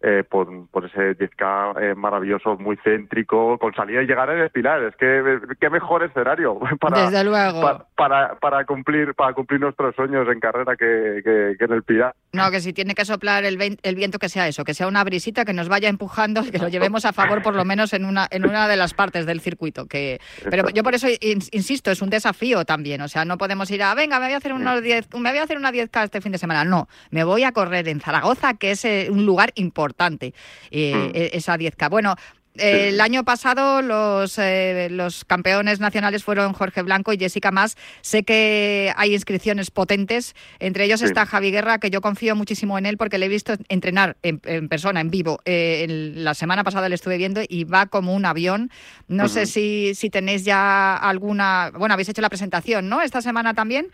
[0.03, 4.49] eh, por, por, ese 10K eh, maravilloso, muy céntrico, con salida y llegar en el
[4.49, 4.83] Pilar.
[4.83, 7.61] Es que qué mejor escenario para, Desde luego.
[7.97, 12.15] para, para, cumplir para cumplir nuestros sueños en carrera que, que, en el Pilar.
[12.33, 15.03] No, que si tiene que soplar el, el, viento, que sea eso, que sea una
[15.03, 18.05] brisita que nos vaya empujando y que lo llevemos a favor por lo menos en
[18.05, 19.87] una, en una de las partes del circuito.
[19.87, 20.21] Que...
[20.49, 21.09] Pero yo por eso
[21.53, 23.01] insisto, es un desafío también.
[23.01, 25.39] O sea, no podemos ir a, venga, me voy a hacer, unos 10, me voy
[25.39, 26.65] a hacer una 10K este fin de semana.
[26.65, 30.35] No, me voy a correr en Zaragoza, que es eh, un lugar importante importante
[30.71, 31.17] eh, mm.
[31.17, 31.91] e-, esa 10K.
[31.91, 32.15] Bueno,
[32.57, 37.77] el año pasado los, eh, los campeones nacionales fueron Jorge Blanco y Jessica Más.
[38.01, 40.35] Sé que hay inscripciones potentes.
[40.59, 43.55] Entre ellos está Javi Guerra, que yo confío muchísimo en él porque le he visto
[43.69, 45.41] entrenar en, persona, en vivo.
[45.45, 48.71] Eh, la semana pasada le estuve viendo y va como un avión.
[49.09, 51.71] No sé si, si tenéis ya alguna...
[51.77, 53.01] Bueno, habéis hecho la presentación, ¿no?
[53.01, 53.89] Esta semana también.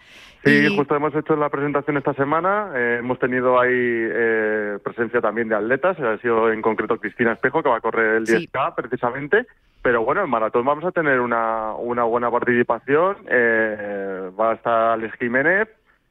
[0.45, 2.71] Sí, justo hemos hecho la presentación esta semana.
[2.75, 5.99] Eh, hemos tenido ahí eh, presencia también de atletas.
[5.99, 9.47] Ha sido en concreto Cristina Espejo, que va a correr el 10K precisamente.
[9.83, 13.17] Pero bueno, en maratón vamos a tener una, una buena participación.
[13.29, 15.69] Eh, va a estar Alex Jiménez,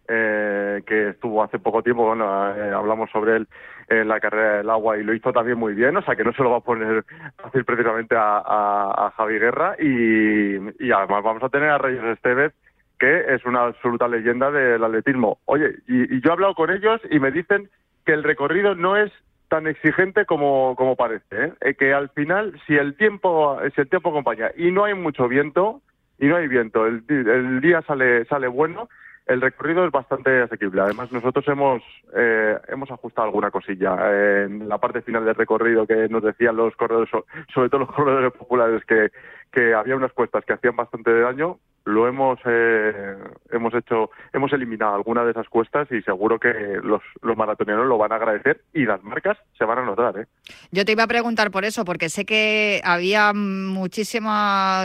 [0.07, 3.47] que estuvo hace poco tiempo, bueno, hablamos sobre él
[3.89, 6.33] en la carrera del agua y lo hizo también muy bien, o sea que no
[6.33, 7.03] se lo va a poner
[7.37, 12.53] fácil precisamente a, a, Javi Guerra y, y, además vamos a tener a Reyes Estevez
[12.99, 15.39] que es una absoluta leyenda del atletismo.
[15.45, 17.69] Oye, y, yo he hablado con ellos y me dicen
[18.05, 19.11] que el recorrido no es
[19.47, 21.53] tan exigente como, como parece, ¿eh?
[21.61, 21.73] ¿eh?
[21.75, 25.81] que al final, si el tiempo, si el tiempo acompaña y no hay mucho viento,
[26.17, 28.87] y no hay viento, el, el día sale, sale bueno,
[29.25, 30.81] el recorrido es bastante asequible.
[30.81, 31.81] Además, nosotros hemos,
[32.15, 36.75] eh, hemos ajustado alguna cosilla en la parte final del recorrido que nos decían los
[36.75, 37.09] corredores,
[37.53, 39.11] sobre todo los corredores populares, que,
[39.51, 43.15] que había unas cuestas que hacían bastante daño lo hemos eh,
[43.51, 47.99] hemos hecho hemos eliminado alguna de esas cuestas y seguro que los, los maratonianos lo
[47.99, 50.25] van a agradecer y las marcas se van a notar ¿eh?
[50.71, 54.31] yo te iba a preguntar por eso porque sé que había muchísimo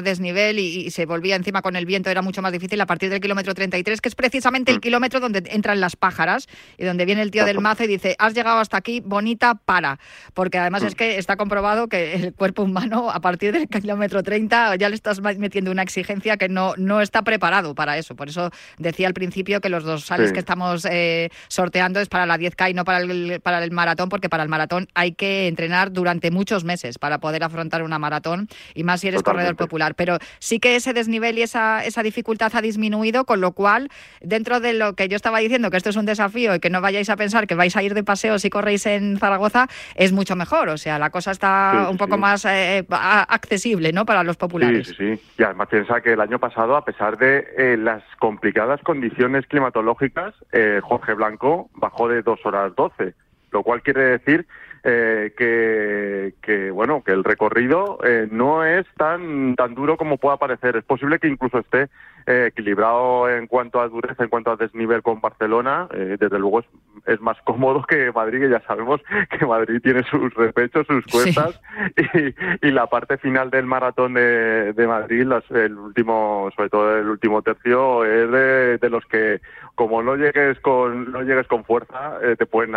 [0.05, 3.21] desnivel y, se volvía encima con el viento era mucho más difícil a partir del
[3.21, 4.81] kilómetro 33 que es precisamente el mm.
[4.81, 8.35] kilómetro donde entran las pájaras y donde viene el tío del mazo y dice has
[8.35, 9.99] llegado hasta aquí bonita para
[10.35, 10.99] porque además es mm.
[10.99, 15.21] que está comprobado que el cuerpo humano a partir del kilómetro 30 ya le estás
[15.21, 18.15] metiendo una exigencia que no no está preparado para eso.
[18.15, 22.27] Por eso decía al principio que los dos sales que estamos eh, sorteando es para
[22.27, 25.49] la 10K y no para el, para el maratón, porque para el maratón hay que
[25.49, 29.95] entrenar durante muchos meses para poder afrontar una maratón y más si eres corredor popular.
[29.95, 33.89] Pero sí que ese desnivel y esa, esa dificultad ha disminuido, con lo cual,
[34.21, 36.81] dentro de lo que yo estaba diciendo, que esto es un desafío y que no
[36.81, 40.37] vayáis a pensar que vais a ir de paseo si corréis en Zaragoza, es mucho
[40.37, 40.69] mejor.
[40.69, 44.05] O sea, la cosa está un poco más eh, accesible ¿no?
[44.07, 44.89] para los populares.
[44.89, 45.23] Sí, sí, sí.
[45.39, 50.35] Y además piensa que el año pasado a pesar de eh, las complicadas condiciones climatológicas,
[50.53, 53.15] eh, Jorge Blanco bajó de dos horas doce,
[53.53, 54.47] lo cual quiere decir
[54.83, 57.99] eh, que, que, bueno que el recorrido
[58.31, 60.77] no es tan tan duro como pueda parecer.
[60.77, 61.89] Es posible que incluso esté
[62.27, 65.89] equilibrado en cuanto a dureza, en cuanto a desnivel con Barcelona.
[65.91, 66.67] desde luego es,
[67.07, 69.01] es, más cómodo que Madrid, que ya sabemos
[69.39, 71.61] que Madrid tiene sus repechos, sus cuestas
[71.97, 77.09] y, y, la parte final del maratón de, de Madrid, el último, sobre todo el
[77.09, 79.41] último tercio, es de, de, los que
[79.75, 82.73] como no llegues con no llegues con fuerza, eh, te pueden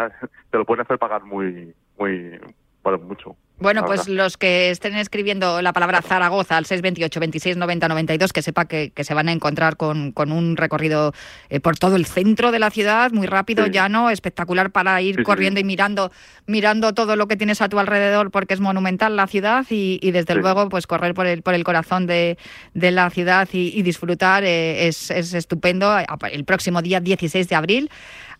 [0.50, 2.40] te lo pueden hacer pagar muy muy
[2.84, 3.36] bueno, mucho.
[3.60, 8.42] Bueno, pues los que estén escribiendo la palabra Zaragoza al 628 26 90 92, que
[8.42, 11.14] sepa que, se van a encontrar con, un recorrido
[11.50, 15.60] eh, por todo el centro de la ciudad, muy rápido, llano, espectacular para ir corriendo
[15.60, 16.12] y mirando
[16.46, 20.36] mirando todo lo que tienes a tu alrededor, porque es monumental la ciudad y, desde
[20.36, 22.38] luego pues correr por el, por el corazón de,
[22.74, 25.96] la ciudad y, disfrutar eh, es, es estupendo.
[26.32, 27.90] El próximo día 16 de abril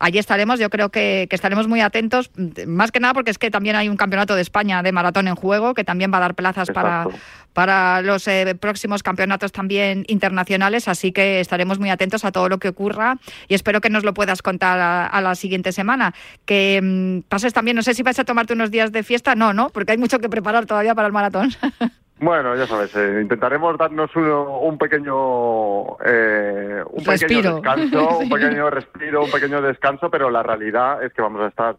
[0.04, 0.60] allí estaremos.
[0.60, 2.30] Yo creo que, estaremos muy atentos,
[2.68, 5.36] más que nada porque es que también hay un campeonato de España de maratón en
[5.36, 7.08] juego que también va a dar plazas para,
[7.54, 10.88] para los eh, próximos campeonatos también internacionales.
[10.88, 14.14] Así que estaremos muy atentos a todo lo que ocurra y espero que nos lo
[14.14, 16.14] puedas contar a, la siguiente semana.
[16.46, 19.36] Que mm, pases también, no sé si vas a tomarte unos días de fiesta.
[19.36, 21.52] No, no, porque hay mucho que preparar todavía para el maratón.
[22.20, 29.24] Bueno, ya sabes, eh, intentaremos darnos un pequeño, eh, un pequeño descanso, un pequeño respiro,
[29.24, 31.76] un pequeño descanso, pero la realidad es que vamos a estar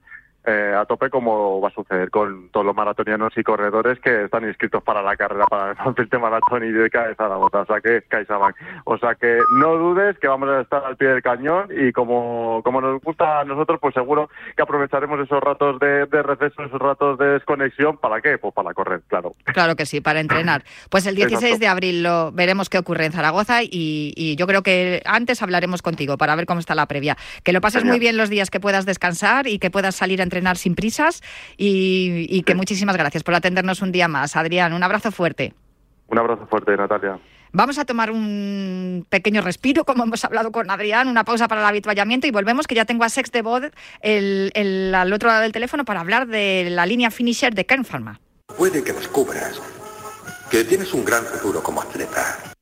[0.47, 4.45] eh, a tope como va a suceder con todos los maratonianos y corredores que están
[4.47, 8.57] inscritos para la carrera para el maratón y de Zaragoza, o sea que CaixaBank.
[8.85, 12.63] O sea que no dudes que vamos a estar al pie del cañón y como,
[12.63, 17.19] como nos gusta a nosotros, pues seguro que aprovecharemos esos ratos de, receso, esos ratos
[17.19, 18.39] de desconexión, ¿para qué?
[18.39, 19.35] Pues para correr, claro.
[19.45, 20.65] Claro que sí, para entrenar.
[20.91, 25.01] Pues el 16 de abril lo veremos qué ocurre en Zaragoza y, yo creo que
[25.05, 27.17] antes hablaremos contigo para ver cómo está la previa.
[27.45, 30.25] Que lo pases muy bien los días que puedas descansar y que puedas salir a
[30.35, 31.23] entrenar sin prisas
[31.57, 34.35] y, que muchísimas gracias por atendernos un día más.
[34.37, 35.55] Adrián, un abrazo fuerte.
[36.09, 37.19] Un abrazo fuerte, Natalia.
[37.53, 41.67] Vamos a tomar un pequeño respiro, como hemos hablado con Adrián, una pausa para el
[41.69, 43.67] habituallamiento y volvemos, que ya tengo a Sex de Bod
[44.01, 48.21] el, al otro lado del teléfono para hablar de la línea finisher de Kern Pharma.
[48.59, 49.63] Puede que descubras
[50.51, 52.54] que tienes un gran futuro como atleta.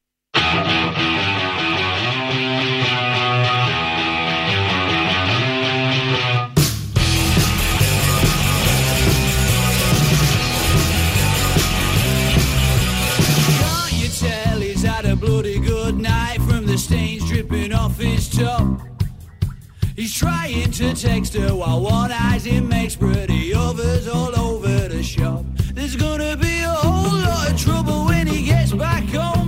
[20.03, 25.03] He's trying to text her while one eyes him makes pretty other's all over the
[25.03, 25.45] shop.
[25.75, 29.42] There's gonna be a whole lot of trouble when he gets back home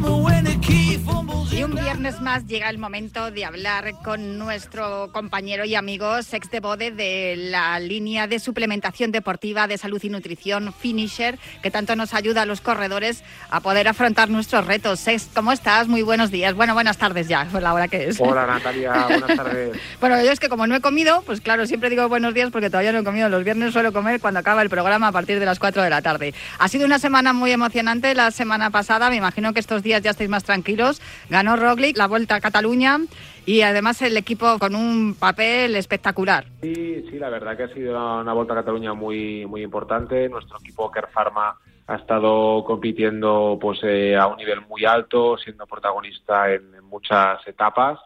[2.05, 6.91] viernes más llega el momento de hablar con nuestro compañero y amigo Sex de Bode
[6.91, 12.43] de la línea de suplementación deportiva de salud y nutrición Finisher, que tanto nos ayuda
[12.43, 15.01] a los corredores a poder afrontar nuestros retos.
[15.01, 15.89] Sex, ¿cómo estás?
[15.89, 16.53] Muy buenos días.
[16.53, 18.21] Bueno, buenas tardes ya, por la hora que es.
[18.21, 19.79] Hola Natalia, buenas tardes.
[20.01, 22.69] bueno, yo es que como no he comido, pues claro, siempre digo buenos días porque
[22.69, 23.31] todavía no he comido.
[23.31, 26.03] Los viernes suelo comer cuando acaba el programa a partir de las 4 de la
[26.03, 26.35] tarde.
[26.59, 29.09] Ha sido una semana muy emocionante la semana pasada.
[29.09, 31.01] Me imagino que estos días ya estáis más tranquilos.
[31.31, 32.99] Ganó Roglic la vuelta a Cataluña
[33.47, 36.45] y además el equipo con un papel espectacular.
[36.63, 40.29] Sí, sí, la verdad que ha sido una vuelta a Cataluña muy, muy importante.
[40.29, 45.67] Nuestro equipo Care Pharma ha estado compitiendo pues eh, a un nivel muy alto, siendo
[45.67, 47.99] protagonista en, muchas etapas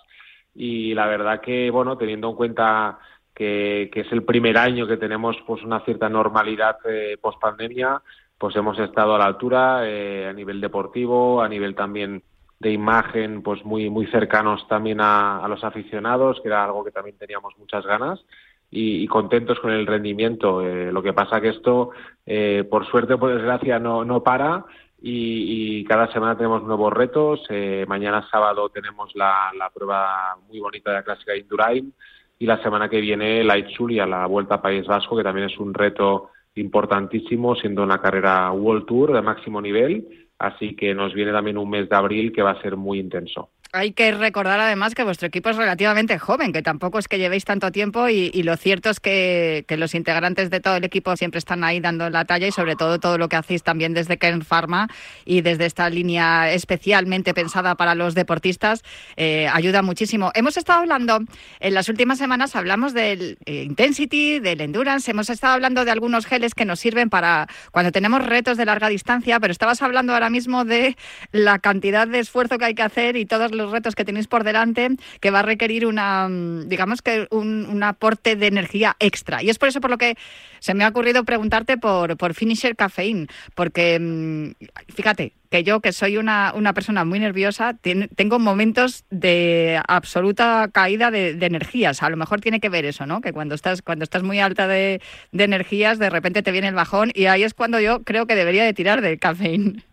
[0.54, 2.98] y la verdad que bueno teniendo en cuenta
[3.34, 8.00] que, es el primer año que tenemos pues una cierta normalidad eh, post pandemia
[8.38, 12.22] pues hemos estado a la altura eh, a nivel deportivo a nivel también
[12.60, 17.16] de imagen pues muy muy cercanos también a, los aficionados que era algo que también
[17.16, 18.24] teníamos muchas ganas
[18.70, 20.60] y, contentos con el rendimiento.
[20.60, 21.90] Eh, lo que pasa que esto
[22.26, 24.64] eh, por suerte o por desgracia no no para
[25.00, 27.46] y, cada semana tenemos nuevos retos.
[27.48, 31.94] Eh, mañana sábado tenemos la, la, prueba muy bonita de la clásica Indurain
[32.38, 35.58] y la semana que viene la Itzulia la Vuelta a País Vasco que también es
[35.58, 41.32] un reto importantísimo siendo una carrera World Tour de máximo nivel Así que nos viene
[41.32, 43.50] también un mes de abril que va a ser muy intenso.
[43.72, 47.44] Hay que recordar además que vuestro equipo es relativamente joven, que tampoco es que llevéis
[47.44, 51.62] tanto tiempo y, lo cierto es que, los integrantes de todo el equipo siempre están
[51.62, 54.88] ahí dando la talla y sobre todo todo lo que hacéis también desde Kern Pharma
[55.26, 58.82] y desde esta línea especialmente pensada para los deportistas
[59.16, 60.32] eh, ayuda muchísimo.
[60.34, 61.20] Hemos estado hablando,
[61.60, 66.24] en las últimas semanas hablamos del eh, Intensity, del Endurance, hemos estado hablando de algunos
[66.24, 70.30] geles que nos sirven para cuando tenemos retos de larga distancia, pero estabas hablando ahora
[70.30, 70.96] mismo de
[71.32, 74.44] la cantidad de esfuerzo que hay que hacer y todos los retos que tenéis por
[74.44, 74.88] delante,
[75.20, 79.42] que va a requerir una, mm, digamos que un, aporte de energía extra.
[79.42, 80.16] Y es por eso por lo que
[80.58, 84.52] se me ha ocurrido preguntarte por, Finisher Caffeine, porque mm,
[84.94, 87.74] fíjate, que yo, que soy una, una persona muy nerviosa,
[88.16, 92.02] tengo momentos de absoluta caída de, energías.
[92.02, 93.20] A lo mejor tiene que ver eso, ¿no?
[93.20, 95.00] Que cuando estás, cuando estás muy alta de,
[95.32, 98.34] de energías, de repente te viene el bajón y ahí es cuando yo creo que
[98.34, 99.84] debería de tirar del cafeín.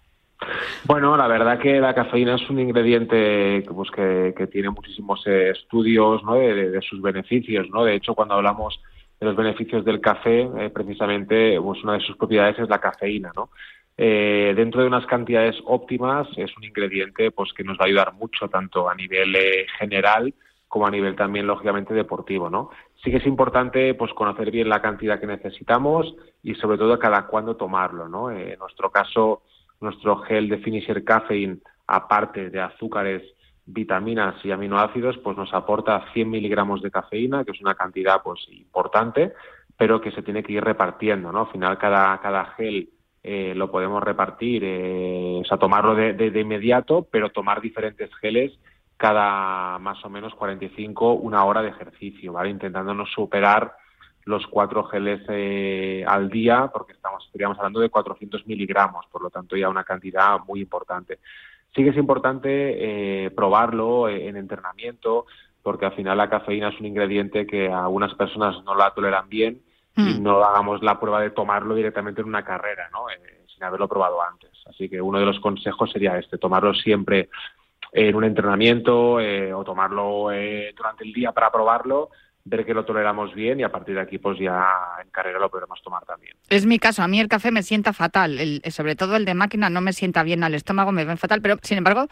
[0.85, 6.23] Bueno, la verdad que la cafeína es un ingrediente pues, que, tiene muchísimos eh, estudios
[6.23, 6.35] ¿no?
[6.35, 7.67] de, sus beneficios.
[7.69, 7.83] ¿no?
[7.83, 8.79] De hecho, cuando hablamos
[9.19, 13.31] de los beneficios del café, eh, precisamente pues, una de sus propiedades es la cafeína.
[13.35, 13.49] ¿no?
[13.97, 18.13] Eh, dentro de unas cantidades óptimas es un ingrediente pues, que nos va a ayudar
[18.13, 19.35] mucho tanto a nivel
[19.79, 20.33] general
[20.67, 22.49] como a nivel también lógicamente deportivo.
[22.49, 22.69] ¿no?
[23.03, 27.25] Sí que es importante pues, conocer bien la cantidad que necesitamos y sobre todo cada
[27.27, 28.07] cuándo tomarlo.
[28.09, 28.29] ¿no?
[28.29, 29.41] en nuestro caso
[29.81, 31.57] nuestro gel de Finisher Caffeine,
[31.87, 33.23] aparte de azúcares
[33.65, 38.47] vitaminas y aminoácidos, pues nos aporta 100 miligramos de cafeína, que es una cantidad pues
[38.51, 39.33] importante,
[39.77, 41.41] pero que se tiene que ir repartiendo, ¿no?
[41.41, 42.89] Al final cada, cada gel
[43.23, 48.13] eh, lo podemos repartir, eh, o sea, tomarlo de, de, de, inmediato, pero tomar diferentes
[48.15, 48.53] geles
[48.97, 52.49] cada más o menos 45, una hora de ejercicio, ¿vale?
[52.49, 53.75] Intentando no superar
[54.25, 59.29] los cuatro geles eh, al día, porque estamos, estaríamos hablando de 400 miligramos, por lo
[59.29, 61.19] tanto ya una cantidad muy importante.
[61.75, 65.25] Sí que es importante eh, probarlo en entrenamiento,
[65.61, 69.27] porque al final la cafeína es un ingrediente que a algunas personas no la toleran
[69.29, 69.61] bien
[69.97, 73.09] y no hagamos la prueba de tomarlo directamente en una carrera, ¿no?
[73.09, 74.51] Eh, sin haberlo probado antes.
[74.65, 77.29] Así que uno de los consejos sería este, tomarlo siempre
[77.91, 82.09] en un entrenamiento eh, o tomarlo eh, durante el día para probarlo
[82.45, 84.67] ver que lo toleramos bien y a partir de aquí pues ya
[85.03, 86.35] en carrera lo podremos tomar también.
[86.49, 89.33] Es mi caso, a mí el café me sienta fatal, el, sobre todo el de
[89.33, 92.07] máquina no me sienta bien al estómago, me ven fatal, pero sin embargo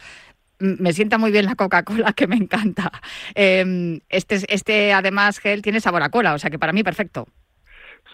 [0.59, 2.91] me sienta muy bien la Coca-Cola que me encanta.
[3.35, 7.27] Eh, este, este además gel tiene sabor a cola, o sea que para mí perfecto.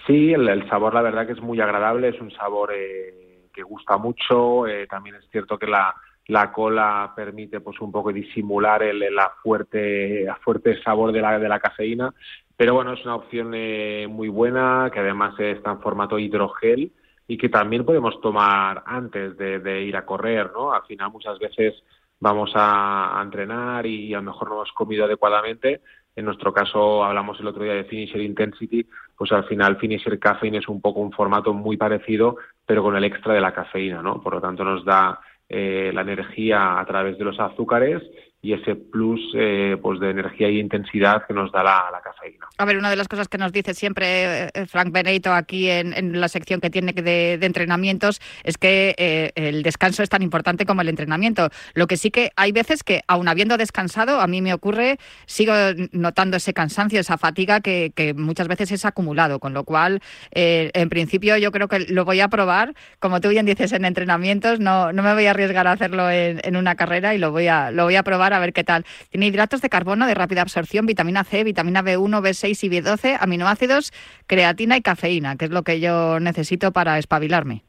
[0.06, 3.64] Sí, el, el sabor la verdad que es muy agradable, es un sabor eh, que
[3.64, 5.96] gusta mucho, eh, también es cierto que la
[6.30, 11.50] la cola permite pues un poco disimular el, la fuerte, fuerte sabor de la, de
[11.50, 12.14] la cafeína,
[12.56, 16.92] pero bueno, es una opción eh, muy buena, que además está en formato hidrogel
[17.28, 20.72] y que también podemos tomar antes de, ir a correr, ¿no?
[20.72, 21.74] Al final muchas veces
[22.20, 25.82] vamos a, a, entrenar y a lo mejor no hemos comido adecuadamente.
[26.16, 28.86] En nuestro caso, hablamos el otro día de Finisher Intensity,
[29.18, 33.04] pues al final Finisher Caffeine es un poco un formato muy parecido, pero con el
[33.04, 34.22] extra de la cafeína, ¿no?
[34.22, 35.20] Por lo tanto, nos da
[35.50, 38.02] eh, la energía a través de los azúcares
[38.42, 42.48] y ese plus eh, pues de energía y intensidad que nos da la, la, cafeína.
[42.58, 46.20] A ver, una de las cosas que nos dice siempre eh, Frank Benito aquí en,
[46.20, 50.66] la sección que tiene de, de entrenamientos es que eh, el descanso es tan importante
[50.66, 51.50] como el entrenamiento.
[51.74, 55.54] Lo que sí que hay veces que, aun habiendo descansado, a mí me ocurre, sigo
[55.92, 60.72] notando ese cansancio, esa fatiga que, que muchas veces es acumulado, con lo cual, eh,
[60.76, 62.74] en principio, yo creo que lo voy a probar.
[63.00, 66.40] Como tú bien dices, en entrenamientos, no, no me voy a arriesgar a hacerlo en,
[66.44, 68.86] en una carrera y lo voy a, lo voy a probar a ver qué tal.
[69.10, 73.92] Tiene hidratos de carbono de rápida absorción, vitamina C, vitamina B1, B6 y B12, aminoácidos,
[74.28, 77.64] creatina y cafeína, que es lo que yo necesito para espabilarme.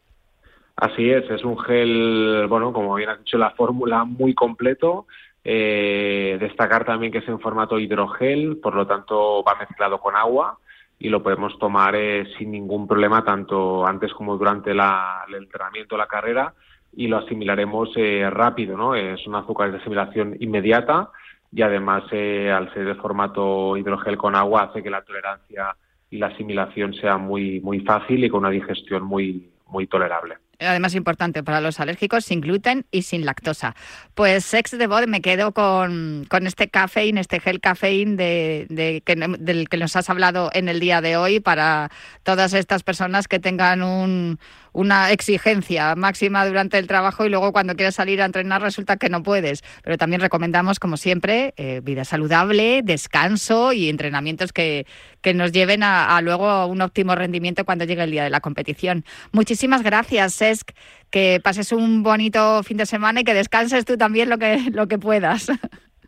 [0.77, 5.07] Así es, es un gel, bueno, como bien has dicho, la fórmula muy completo.
[5.45, 10.59] Eh, destacar también que es en formato hidrogel, por lo tanto va mezclado con agua
[10.99, 15.97] y lo podemos tomar eh, sin ningún problema tanto antes como durante la, el entrenamiento,
[15.97, 16.55] la carrera
[16.93, 18.95] y lo asimilaremos eh, rápido, ¿no?
[18.95, 21.11] Es un azúcar de asimilación inmediata
[21.53, 25.76] y además eh, al ser de formato hidrogel con agua hace que la tolerancia
[26.11, 30.36] y la asimilación sea muy muy fácil y con una digestión muy muy tolerable
[30.66, 33.74] además importante para los alérgicos, sin gluten y sin lactosa.
[34.14, 39.03] Pues Sex de Bod me quedo con, con este cafeín, este gel cafeín de, de,
[39.05, 41.91] que, del que nos has hablado en el día de hoy para
[42.22, 44.38] todas estas personas que tengan un,
[44.73, 49.09] una exigencia máxima durante el trabajo y luego cuando quieres salir a entrenar resulta que
[49.09, 49.62] no puedes.
[49.83, 54.87] Pero también recomendamos, como siempre, eh, vida saludable, descanso y entrenamientos que,
[55.21, 58.41] que nos lleven a, a, luego un óptimo rendimiento cuando llegue el día de la
[58.41, 59.05] competición.
[59.33, 60.71] Muchísimas gracias, Cesc.
[61.11, 64.87] Que pases un bonito fin de semana y que descanses tú también lo que, lo
[64.87, 65.49] que puedas.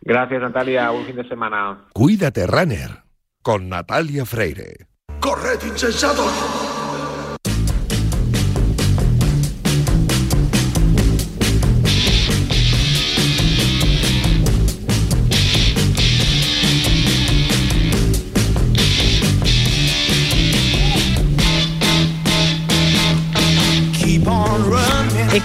[0.01, 0.91] Gracias, Natalia.
[0.91, 1.85] Un fin de semana.
[1.93, 3.03] Cuídate, Runner,
[3.41, 4.87] con Natalia Freire.
[5.19, 6.72] ¡Corred, insensatos!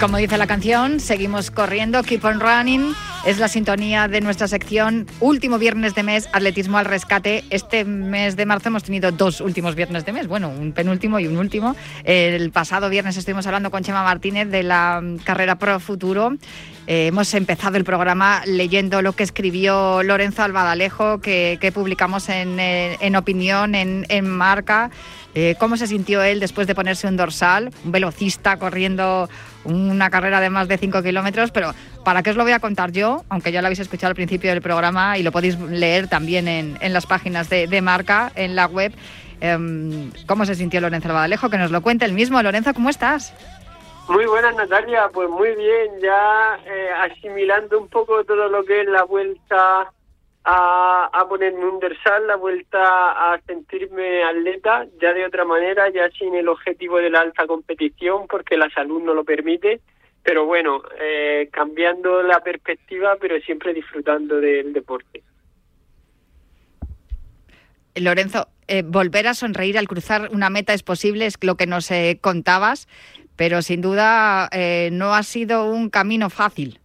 [0.01, 2.95] Como dice la canción, seguimos corriendo, keep on running.
[3.27, 7.45] Es la sintonía de nuestra sección último viernes de mes, atletismo al rescate.
[7.51, 11.27] Este mes de marzo hemos tenido dos últimos viernes de mes, bueno, un penúltimo y
[11.27, 11.75] un último.
[12.05, 16.37] El pasado viernes estuvimos hablando con Chema Martínez de la carrera Pro Futuro.
[16.87, 22.61] Eh, hemos empezado el programa leyendo lo que escribió Lorenzo Albadalejo, que, que publicamos en,
[22.61, 24.91] en, en Opinión, en Marca.
[25.35, 27.71] Eh, ¿Cómo se sintió él después de ponerse un dorsal?
[27.85, 29.29] Un velocista corriendo
[29.65, 31.73] una carrera de más de 5 kilómetros, pero
[32.05, 33.25] ¿para qué os lo voy a contar yo?
[33.29, 36.79] Aunque ya lo habéis escuchado al principio del programa y lo podéis leer también en,
[36.81, 38.93] en las páginas de, de, marca, en la web.
[39.41, 41.51] Eh, ¿Cómo se sintió Lorenzo Albadalejo?
[41.51, 42.43] Que nos lo cuente el mismo.
[42.43, 43.35] Lorenzo, ¿cómo estás?
[44.09, 45.11] Muy buenas, Natalia.
[45.13, 49.93] Pues muy bien, ya eh, asimilando un poco todo lo que es la vuelta
[50.51, 56.09] a, a ponerme un dorsal, la vuelta a sentirme atleta, ya de otra manera, ya
[56.11, 59.81] sin el objetivo de la alta competición, porque la salud no lo permite,
[60.23, 65.23] pero bueno, eh, cambiando la perspectiva, pero siempre disfrutando del deporte.
[67.95, 71.91] Lorenzo, eh, volver a sonreír al cruzar una meta es posible, es lo que nos
[71.91, 72.89] eh, contabas,
[73.37, 76.81] pero sin duda eh, no ha sido un camino fácil.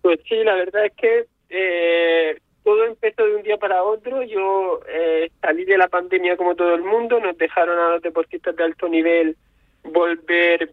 [0.00, 4.24] Pues sí, la verdad es que eh, todo empezó de un día para otro.
[4.24, 8.56] Yo eh, salí de la pandemia como todo el mundo, nos dejaron a los deportistas
[8.56, 9.36] de alto nivel
[9.84, 10.72] volver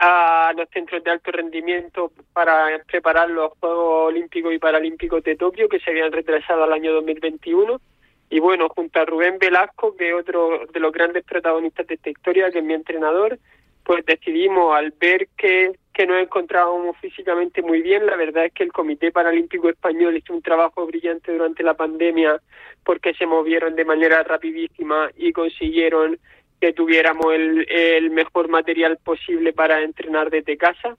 [0.00, 5.66] a los centros de alto rendimiento para preparar los Juegos Olímpicos y Paralímpicos de Tokio
[5.66, 7.80] que se habían retrasado al año 2021.
[8.28, 12.10] Y bueno, junto a Rubén Velasco, que es otro de los grandes protagonistas de esta
[12.10, 13.38] historia, que es mi entrenador,
[13.82, 18.62] pues decidimos al ver que, que nos encontrábamos físicamente muy bien, la verdad es que
[18.62, 22.40] el Comité Paralímpico Español hizo un trabajo brillante durante la pandemia
[22.84, 26.16] porque se movieron de manera rapidísima y consiguieron
[26.60, 30.96] que tuviéramos el, mejor material posible para entrenar desde casa,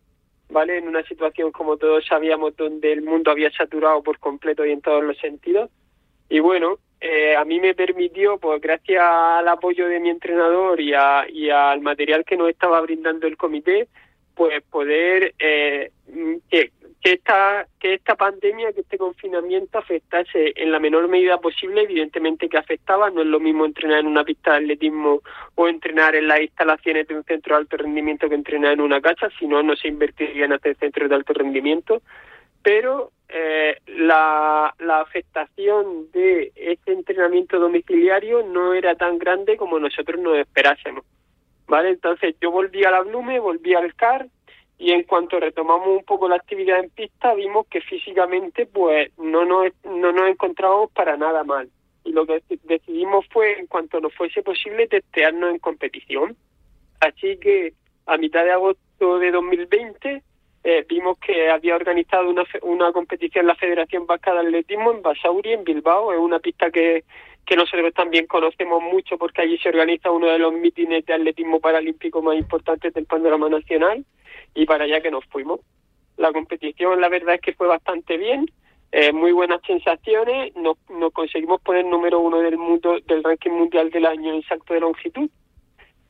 [0.50, 0.80] ¿vale?
[0.80, 4.82] En una situación como todos sabíamos donde el mundo había saturado por completo y en
[4.82, 5.70] todos los sentidos.
[6.28, 10.93] Y bueno, eh, a mí me permitió, pues gracias al apoyo de mi entrenador y,
[10.93, 13.88] a, y al material que nos estaba brindando el comité,
[14.39, 15.91] pues poder eh,
[16.49, 16.71] que,
[17.03, 22.57] esta que esta pandemia, que este confinamiento afectase en la menor medida posible, evidentemente que
[22.57, 25.19] afectaba, no es lo mismo entrenar en una pista de atletismo
[25.55, 29.01] o entrenar en las instalaciones de un centro de alto rendimiento que entrenar en una
[29.01, 32.01] casa, si no, no se invertiría en hacer centros de alto rendimiento,
[32.63, 40.17] pero eh, la, la afectación de este entrenamiento domiciliario no era tan grande como nosotros
[40.21, 41.03] nos esperásemos.
[41.70, 41.91] ¿Vale?
[41.91, 44.28] Entonces yo volví a la Blume, volví al CAR
[44.80, 49.45] y en cuanto retomamos un poco la actividad en pista vimos que físicamente pues no
[49.45, 51.70] nos, no nos encontrábamos para nada mal.
[52.03, 56.36] Y lo que decidimos fue, en cuanto nos fuese posible, testearnos en competición.
[57.01, 57.74] Así que
[58.07, 60.24] a mitad de agosto de 2020
[60.64, 65.53] eh, vimos que había organizado una, una competición la Federación Vasca de Atletismo en Basauri,
[65.53, 66.12] en Bilbao.
[66.12, 67.05] Es una pista que,
[67.45, 71.60] que nosotros también conocemos mucho porque allí se organiza uno de los mítines de atletismo
[71.60, 74.05] paralímpico más importantes del panorama nacional
[74.53, 75.62] y para allá que nos fuimos.
[76.18, 78.45] La competición, la verdad es que fue bastante bien,
[78.91, 83.89] eh, muy buenas sensaciones, nos, nos conseguimos poner número uno del mundo del ranking mundial
[83.91, 85.30] del año en salto de longitud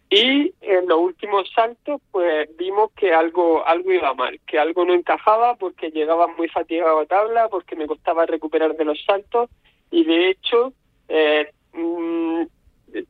[0.10, 4.93] y en los últimos saltos pues vimos que algo algo iba mal, que algo no
[4.93, 9.49] encajaba porque llegaba muy fatigado a tabla, porque me costaba recuperar de los saltos.
[9.91, 10.74] Y de hecho
[11.10, 12.43] eh, mm,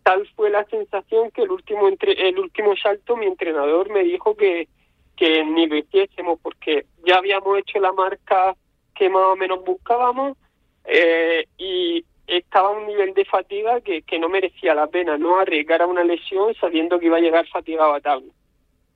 [0.04, 4.36] tal fue la sensación que el último entre, el último salto mi entrenador me dijo
[4.36, 4.68] que
[5.16, 8.56] que ni lo hiciésemos porque ya habíamos hecho la marca
[8.96, 10.38] que más o menos buscábamos
[10.86, 12.06] eh, y
[12.38, 15.88] estaba a un nivel de fatiga que, que no merecía la pena, no arriesgar a
[15.88, 18.32] una lesión sabiendo que iba a llegar fatigado a tabla.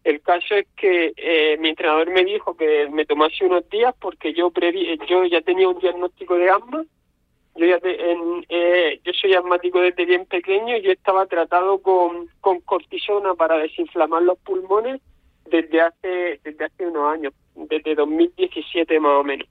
[0.03, 4.33] El caso es que eh, mi entrenador me dijo que me tomase unos días porque
[4.33, 6.83] yo previ yo ya tenía un diagnóstico de asma.
[7.55, 12.27] Yo ya en, eh, yo soy asmático desde bien pequeño y yo estaba tratado con,
[12.41, 14.99] con cortisona para desinflamar los pulmones
[15.45, 19.47] desde hace desde hace unos años, desde 2017 más o menos.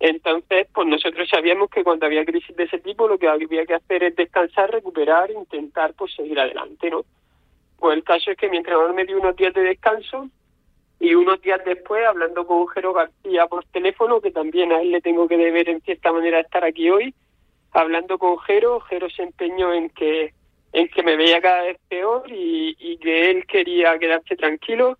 [0.00, 3.74] Entonces, pues nosotros sabíamos que cuando había crisis de ese tipo lo que había que
[3.74, 7.04] hacer es descansar, recuperar, intentar pues seguir adelante, ¿no?
[7.78, 10.28] Pues el caso es que mi entrenador me dio unos días de descanso
[11.00, 15.00] y unos días después, hablando con Jero García por teléfono, que también a él le
[15.00, 17.14] tengo que deber en cierta manera estar aquí hoy,
[17.72, 20.32] hablando con Jero, Jero se empeñó en que
[20.72, 24.98] en que me veía cada vez peor y, y que él quería quedarse tranquilo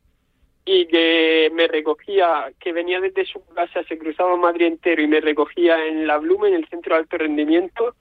[0.65, 5.21] y que me recogía, que venía desde su casa, se cruzaba Madrid entero y me
[5.21, 7.95] recogía en la Blume, en el centro de alto rendimiento,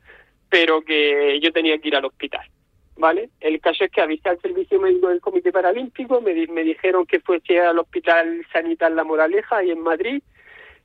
[0.50, 2.48] pero que yo tenía que ir al hospital,
[2.96, 3.30] ¿vale?
[3.42, 7.20] El caso es que avisé al servicio médico del Comité Paralímpico, me, me dijeron que
[7.20, 10.22] fuese al Hospital Sanitar La Moraleja, ahí en Madrid,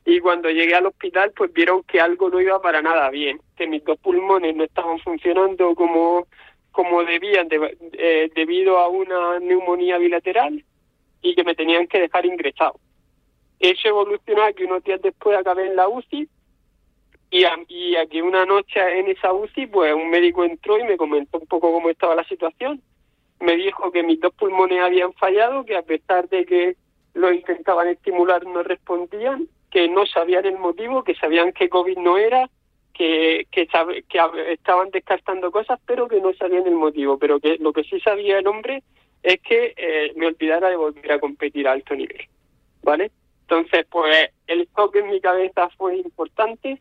[0.04, 3.66] y cuando llegué al hospital, pues vieron que algo no iba para nada bien, que
[3.66, 6.26] mis dos pulmones no estaban funcionando como,
[6.72, 10.64] como debían de, eh, debido a una neumonía bilateral,
[11.22, 12.78] y que me tenían que dejar ingresado.
[13.58, 16.28] Eso evolucionó a que unos días después acabé en la UCI
[17.30, 20.96] y a, y que una noche en esa UCI pues un médico entró y me
[20.96, 22.80] comentó un poco cómo estaba la situación.
[23.40, 26.76] Me dijo que mis dos pulmones habían fallado, que a pesar de que
[27.14, 32.16] lo intentaban estimular no respondían, que no sabían el motivo, que sabían que COVID no
[32.16, 32.48] era,
[32.94, 33.68] que, que,
[34.08, 37.18] que estaban descartando cosas, pero que no sabían el motivo.
[37.18, 38.82] Pero que lo que sí sabía el hombre
[39.22, 42.26] es que eh, me olvidara de volver a competir a alto nivel,
[42.82, 43.10] ¿vale?
[43.42, 46.80] Entonces, pues el toque en mi cabeza fue importante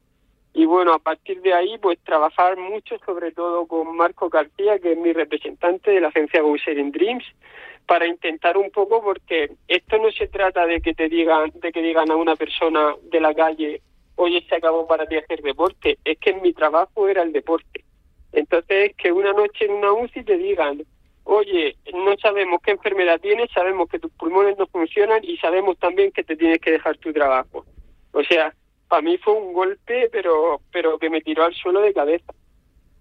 [0.54, 4.94] y bueno, a partir de ahí, pues trabajar mucho, sobre todo con Marco García, que
[4.94, 7.24] es mi representante de la agencia Go Dreams,
[7.88, 11.82] para intentar un poco porque esto no se trata de que te digan de que
[11.82, 13.82] digan a una persona de la calle
[14.18, 17.86] oye se acabó para ti hacer deporte es que en mi trabajo era el deporte
[18.34, 20.84] entonces que una noche en una UCI te digan
[21.28, 26.12] oye no sabemos qué enfermedad tienes sabemos que tus pulmones no funcionan y sabemos también
[26.12, 27.66] que te tienes que dejar tu trabajo
[28.12, 28.54] o sea
[28.88, 32.34] para mí fue un golpe pero pero que me tiró al suelo de cabeza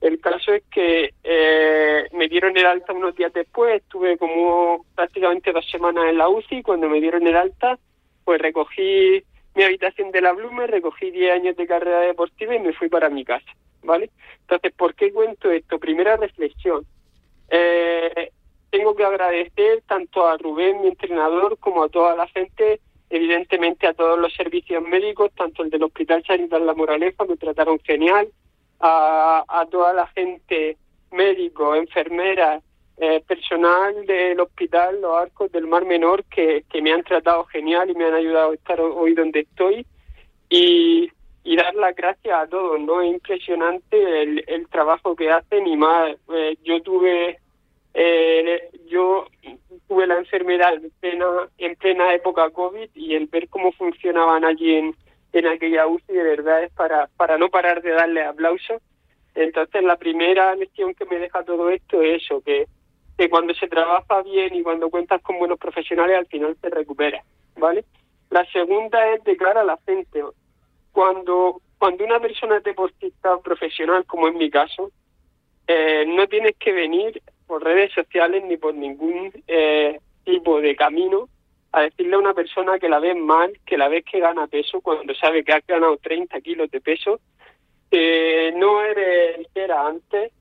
[0.00, 5.52] el caso es que eh, me dieron el alta unos días después, estuve como prácticamente
[5.52, 7.78] dos semanas en la UCI, cuando me dieron el alta,
[8.24, 9.24] pues recogí
[9.54, 13.08] mi habitación de la Blume, recogí 10 años de carrera deportiva y me fui para
[13.08, 13.50] mi casa,
[13.82, 14.10] ¿vale?
[14.42, 15.78] Entonces, ¿por qué cuento esto?
[15.78, 16.86] Primera reflexión.
[17.48, 18.30] Eh,
[18.70, 22.80] tengo que agradecer tanto a Rubén, mi entrenador, como a toda la gente,
[23.10, 27.78] evidentemente a todos los servicios médicos, tanto el del Hospital Sanidad La Moraleja, me trataron
[27.80, 28.28] genial,
[28.80, 30.76] a, a toda la gente,
[31.10, 32.62] médicos, enfermeras,
[32.98, 37.90] eh, personal del hospital, los arcos del Mar Menor, que, que me han tratado genial
[37.90, 39.86] y me han ayudado a estar hoy donde estoy.
[40.48, 41.10] Y,
[41.46, 43.00] y dar las gracias a todos, ¿no?
[43.00, 46.16] Es impresionante el, el trabajo que hacen y más.
[46.34, 47.38] eh, yo tuve
[47.94, 49.26] eh, yo
[49.86, 51.26] tuve la enfermedad en plena,
[51.58, 54.96] en plena época COVID y el ver cómo funcionaban allí en,
[55.32, 58.82] en aquella UCI de verdad es para, para no parar de darle aplausos.
[59.36, 62.66] Entonces la primera lección que me deja todo esto es eso, que,
[63.16, 67.24] que cuando se trabaja bien y cuando cuentas con buenos profesionales al final te recuperas,
[67.56, 67.84] ¿vale?
[68.30, 70.24] La segunda es de cara a la gente.
[70.96, 74.92] Cuando, cuando una persona es deportista profesional, como en mi caso,
[75.66, 81.28] eh, no tienes que venir por redes sociales ni por ningún eh, tipo de camino
[81.72, 84.80] a decirle a una persona que la ves mal, que la ves que gana peso
[84.80, 87.20] cuando sabe que has ganado 30 kilos de peso,
[87.90, 90.32] que no eres que era antes,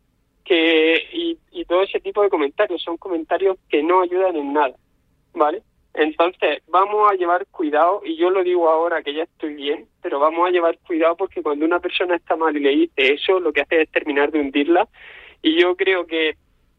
[0.45, 4.75] que y todo ese tipo de comentarios son comentarios que no ayudan en nada,
[5.33, 5.63] ¿vale?
[5.97, 10.19] Entonces, vamos a llevar cuidado, y yo lo digo ahora que ya estoy bien, pero
[10.19, 13.53] vamos a llevar cuidado porque cuando una persona está mal y le dice eso, lo
[13.53, 14.89] que hace es terminar de hundirla.
[15.41, 16.35] Y yo creo que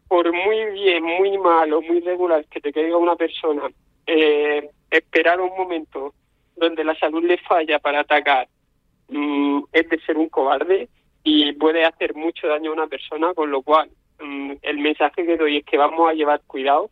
[0.07, 3.63] por muy bien, muy mal o muy regular que te caiga una persona,
[4.07, 6.13] eh, esperar un momento
[6.55, 8.49] donde la salud le falla para atacar
[9.09, 10.89] mm, es de ser un cobarde
[11.25, 13.91] y puede hacer mucho daño a una persona, con lo cual
[14.21, 16.91] mm, el mensaje que doy es que vamos a llevar cuidado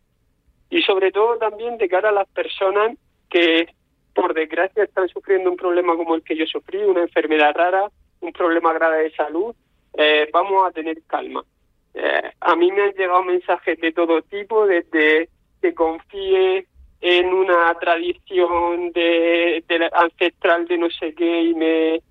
[0.75, 2.97] y sobre todo también de cara a las personas
[3.29, 3.73] que
[4.13, 8.33] por desgracia están sufriendo un problema como el que yo sufrí, una enfermedad rara, un
[8.33, 9.55] problema grave de salud,
[9.97, 11.45] eh, vamos a tener calma.
[11.93, 15.29] Eh, a mí me han llegado mensajes de todo tipo, desde
[15.61, 16.67] que confíe
[16.99, 19.63] en una tradición de,
[19.93, 22.01] ancestral de no sé qué y me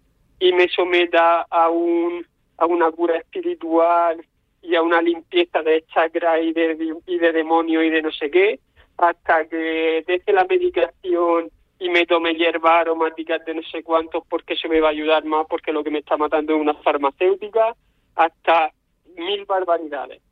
[0.41, 4.25] y me someta a un a una cura espiritual
[4.65, 8.31] y a una limpieza de chakras y de, y de demonios y de no sé
[8.31, 8.61] qué,
[8.97, 14.55] hasta que deje la medicación y me tome hierbas aromáticas de no sé cuántos porque
[14.55, 17.75] eso me va a ayudar más porque lo que me está matando es una farmacéutica,
[18.15, 18.73] hasta
[19.17, 20.23] mil barbaridades.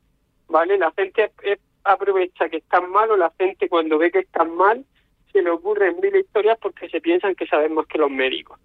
[0.47, 0.77] ¿Vale?
[0.77, 1.31] La gente
[1.83, 4.85] aprovecha que están mal o la gente cuando ve que están mal
[5.31, 8.59] se le ocurren mil historias porque se piensan que saben más que los médicos.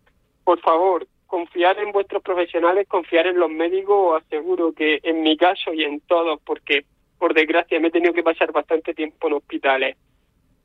[0.44, 5.36] Por favor, confiar en vuestros profesionales, confiar en los médicos, os aseguro que en mi
[5.36, 6.84] caso y en todos, porque
[7.18, 9.96] por desgracia me he tenido que pasar bastante tiempo en hospitales,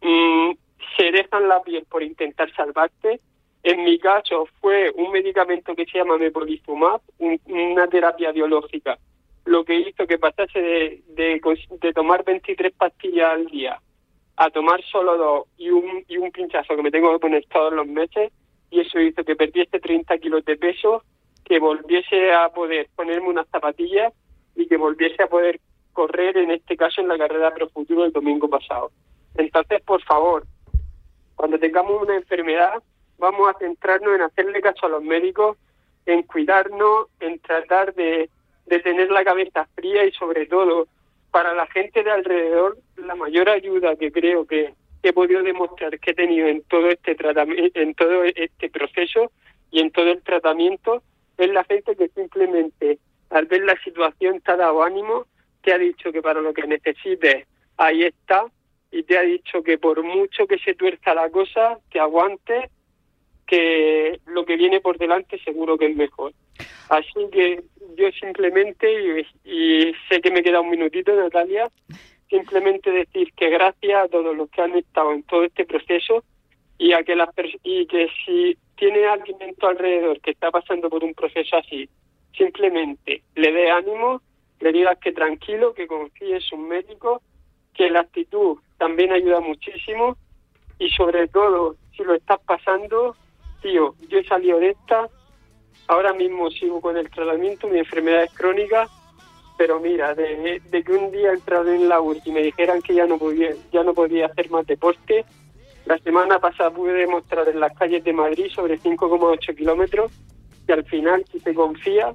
[0.02, 0.52] mm,
[0.98, 3.20] se dejan la piel por intentar salvarte.
[3.64, 8.98] En mi caso fue un medicamento que se llama mepolizumab, un- una terapia biológica,
[9.46, 11.40] lo que hizo que pasase de,
[11.80, 13.80] de, tomar 23 pastillas al día
[14.38, 17.72] a tomar solo dos y un, y un pinchazo que me tengo que poner todos
[17.74, 18.32] los meses
[18.74, 21.04] y eso hizo que perdiese 30 kilos de peso,
[21.46, 24.12] que volviese a poder ponerme unas zapatillas
[24.56, 25.60] y que volviese a poder
[25.92, 28.90] correr, en este caso en la carrera Pro Futuro el domingo pasado.
[29.36, 30.44] Entonces, por favor,
[31.36, 32.82] cuando tengamos una enfermedad,
[33.20, 35.56] vamos a centrarnos en hacerle caso a los médicos,
[36.08, 38.28] en cuidarnos, en tratar de,
[38.66, 40.88] de tener la cabeza fría y sobre todo
[41.30, 44.74] para la gente de alrededor, la mayor ayuda que creo que
[45.10, 49.32] he podido demostrar que he tenido en todo este tratamiento, en todo este proceso
[49.72, 51.04] y en todo el tratamiento
[51.38, 53.00] es la gente que simplemente
[53.30, 55.26] al ver la situación te ha dado ánimo,
[55.62, 57.48] te ha dicho que para lo que necesites
[57.78, 58.46] ahí está
[58.92, 62.70] y te ha dicho que por mucho que se tuerza la cosa, que aguantes,
[63.48, 66.34] que lo que viene por delante seguro que es mejor.
[66.90, 67.64] Así que
[67.98, 71.70] yo simplemente, y, y sé que me queda un minutito, Natalia,
[72.34, 76.24] simplemente decir que gracias a todos los que han estado en todo este proceso
[76.80, 77.30] y a que las
[77.62, 81.88] y que si tiene alguien en tu alrededor que está pasando por un proceso así,
[82.36, 84.20] simplemente le dé ánimo,
[84.62, 87.22] le digas que tranquilo, que confíe en sus médicos
[87.76, 90.18] que la actitud también ayuda muchísimo
[90.80, 93.16] y sobre todo si lo estás pasando,
[93.62, 95.08] tío, yo he salido de esta,
[95.88, 98.90] ahora mismo sigo con el tratamiento, mi enfermedad es crónica,
[99.58, 103.06] pero mira, de, que un día entrara en la URI y me dijeran que ya
[103.06, 105.26] no podía, ya no podía hacer más deporte,
[105.86, 110.12] la semana pasada pude demostrar en las calles de Madrid sobre 5,8 kilómetros
[110.66, 112.14] que al final si se confía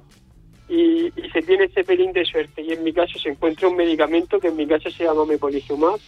[0.67, 3.75] y, y se tiene ese pelín de suerte y en mi caso se encuentra un
[3.75, 5.99] medicamento que en mi caso se llama Mepolizumab,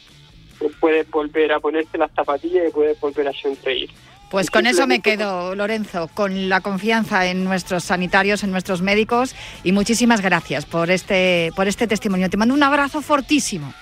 [0.60, 3.90] pues puedes volver a ponerte las zapatillas y puedes volver a sonreír.
[4.32, 9.36] Pues con eso me quedo, Lorenzo, con la confianza en nuestros sanitarios, en nuestros médicos
[9.62, 12.30] y muchísimas gracias por este, por este testimonio.
[12.30, 13.74] Te mando un abrazo fortísimo.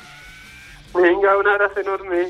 [0.96, 2.30] Venga, un abrazo enorme.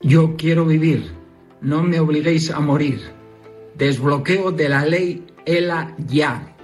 [0.00, 1.12] Yo quiero vivir,
[1.60, 3.12] no me obliguéis a morir.
[3.74, 6.56] Desbloqueo de la ley ELA ya.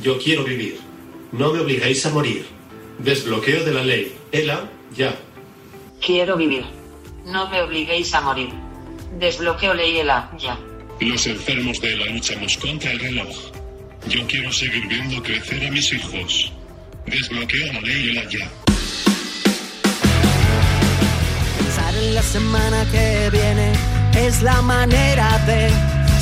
[0.00, 0.78] Yo quiero vivir,
[1.32, 2.46] no me obliguéis a morir.
[2.98, 5.14] Desbloqueo de la ley ELA ya.
[6.04, 6.64] Quiero vivir.
[7.24, 8.50] No me obliguéis a morir.
[9.16, 10.58] Desbloqueo ley ELA ya.
[11.00, 13.28] Los enfermos de la luchamos contra el reloj.
[14.08, 16.52] Yo quiero seguir viendo crecer a mis hijos.
[17.06, 18.50] Desbloqueo la ley ELA ya.
[21.58, 23.72] Pensar en la semana que viene
[24.16, 25.70] es la manera de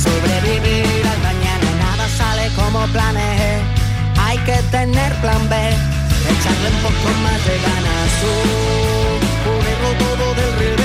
[0.05, 1.67] sobrevivir al mañana.
[1.79, 3.59] Nada sale como planeé.
[4.19, 5.55] Hay que tener plan B,
[6.29, 8.11] echarle un poco más de ganas.
[9.45, 10.83] Ponerlo todo del revés.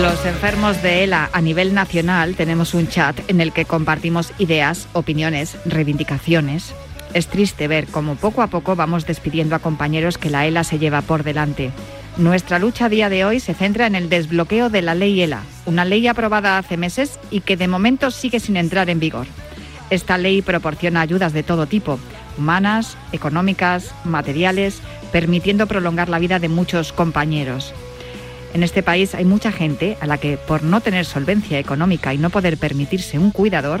[0.00, 4.88] Los enfermos de ELA a nivel nacional tenemos un chat en el que compartimos ideas,
[4.92, 6.72] opiniones, reivindicaciones.
[7.12, 10.78] Es triste ver cómo poco a poco vamos despidiendo a compañeros que la ELA se
[10.78, 11.72] lleva por delante.
[12.16, 15.42] Nuestra lucha a día de hoy se centra en el desbloqueo de la ley ELA,
[15.66, 19.26] una ley aprobada hace meses y que de momento sigue sin entrar en vigor.
[19.90, 21.98] Esta ley proporciona ayudas de todo tipo,
[22.40, 24.80] humanas, económicas, materiales,
[25.12, 27.72] permitiendo prolongar la vida de muchos compañeros.
[28.52, 32.18] En este país hay mucha gente a la que por no tener solvencia económica y
[32.18, 33.80] no poder permitirse un cuidador,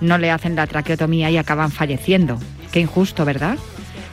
[0.00, 2.38] no le hacen la traqueotomía y acaban falleciendo.
[2.72, 3.56] Qué injusto, ¿verdad?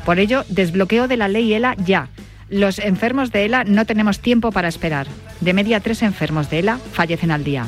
[0.06, 2.08] Por ello, desbloqueo de la ley ELA ya.
[2.50, 5.08] Los enfermos de ELA no tenemos tiempo para esperar.
[5.42, 7.66] De media, tres enfermos de ELA fallecen al día.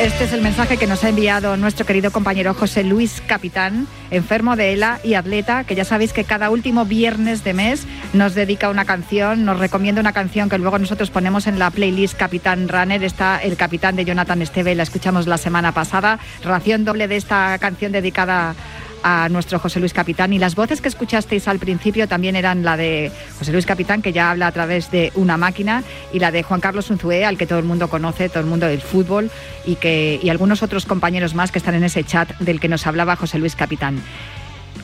[0.00, 4.56] Este es el mensaje que nos ha enviado nuestro querido compañero José Luis Capitán, enfermo
[4.56, 8.70] de ELA y atleta, que ya sabéis que cada último viernes de mes nos dedica
[8.70, 13.04] una canción, nos recomienda una canción que luego nosotros ponemos en la playlist Capitán Runner.
[13.04, 16.18] Está el capitán de Jonathan Esteve, la escuchamos la semana pasada.
[16.42, 18.54] Ración doble de esta canción dedicada
[19.02, 22.76] a nuestro José Luis Capitán y las voces que escuchasteis al principio también eran la
[22.76, 25.82] de José Luis Capitán que ya habla a través de una máquina
[26.12, 28.66] y la de Juan Carlos Unzué al que todo el mundo conoce, todo el mundo
[28.66, 29.30] del fútbol
[29.66, 32.86] y que y algunos otros compañeros más que están en ese chat del que nos
[32.86, 34.00] hablaba José Luis Capitán.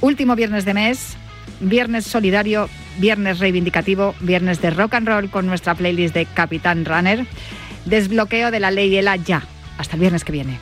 [0.01, 1.17] Último viernes de mes,
[1.61, 7.27] viernes solidario, viernes reivindicativo, viernes de rock and roll con nuestra playlist de Capitán Runner.
[7.85, 9.43] Desbloqueo de la ley ELA ya.
[9.79, 10.59] Hasta el viernes que viene.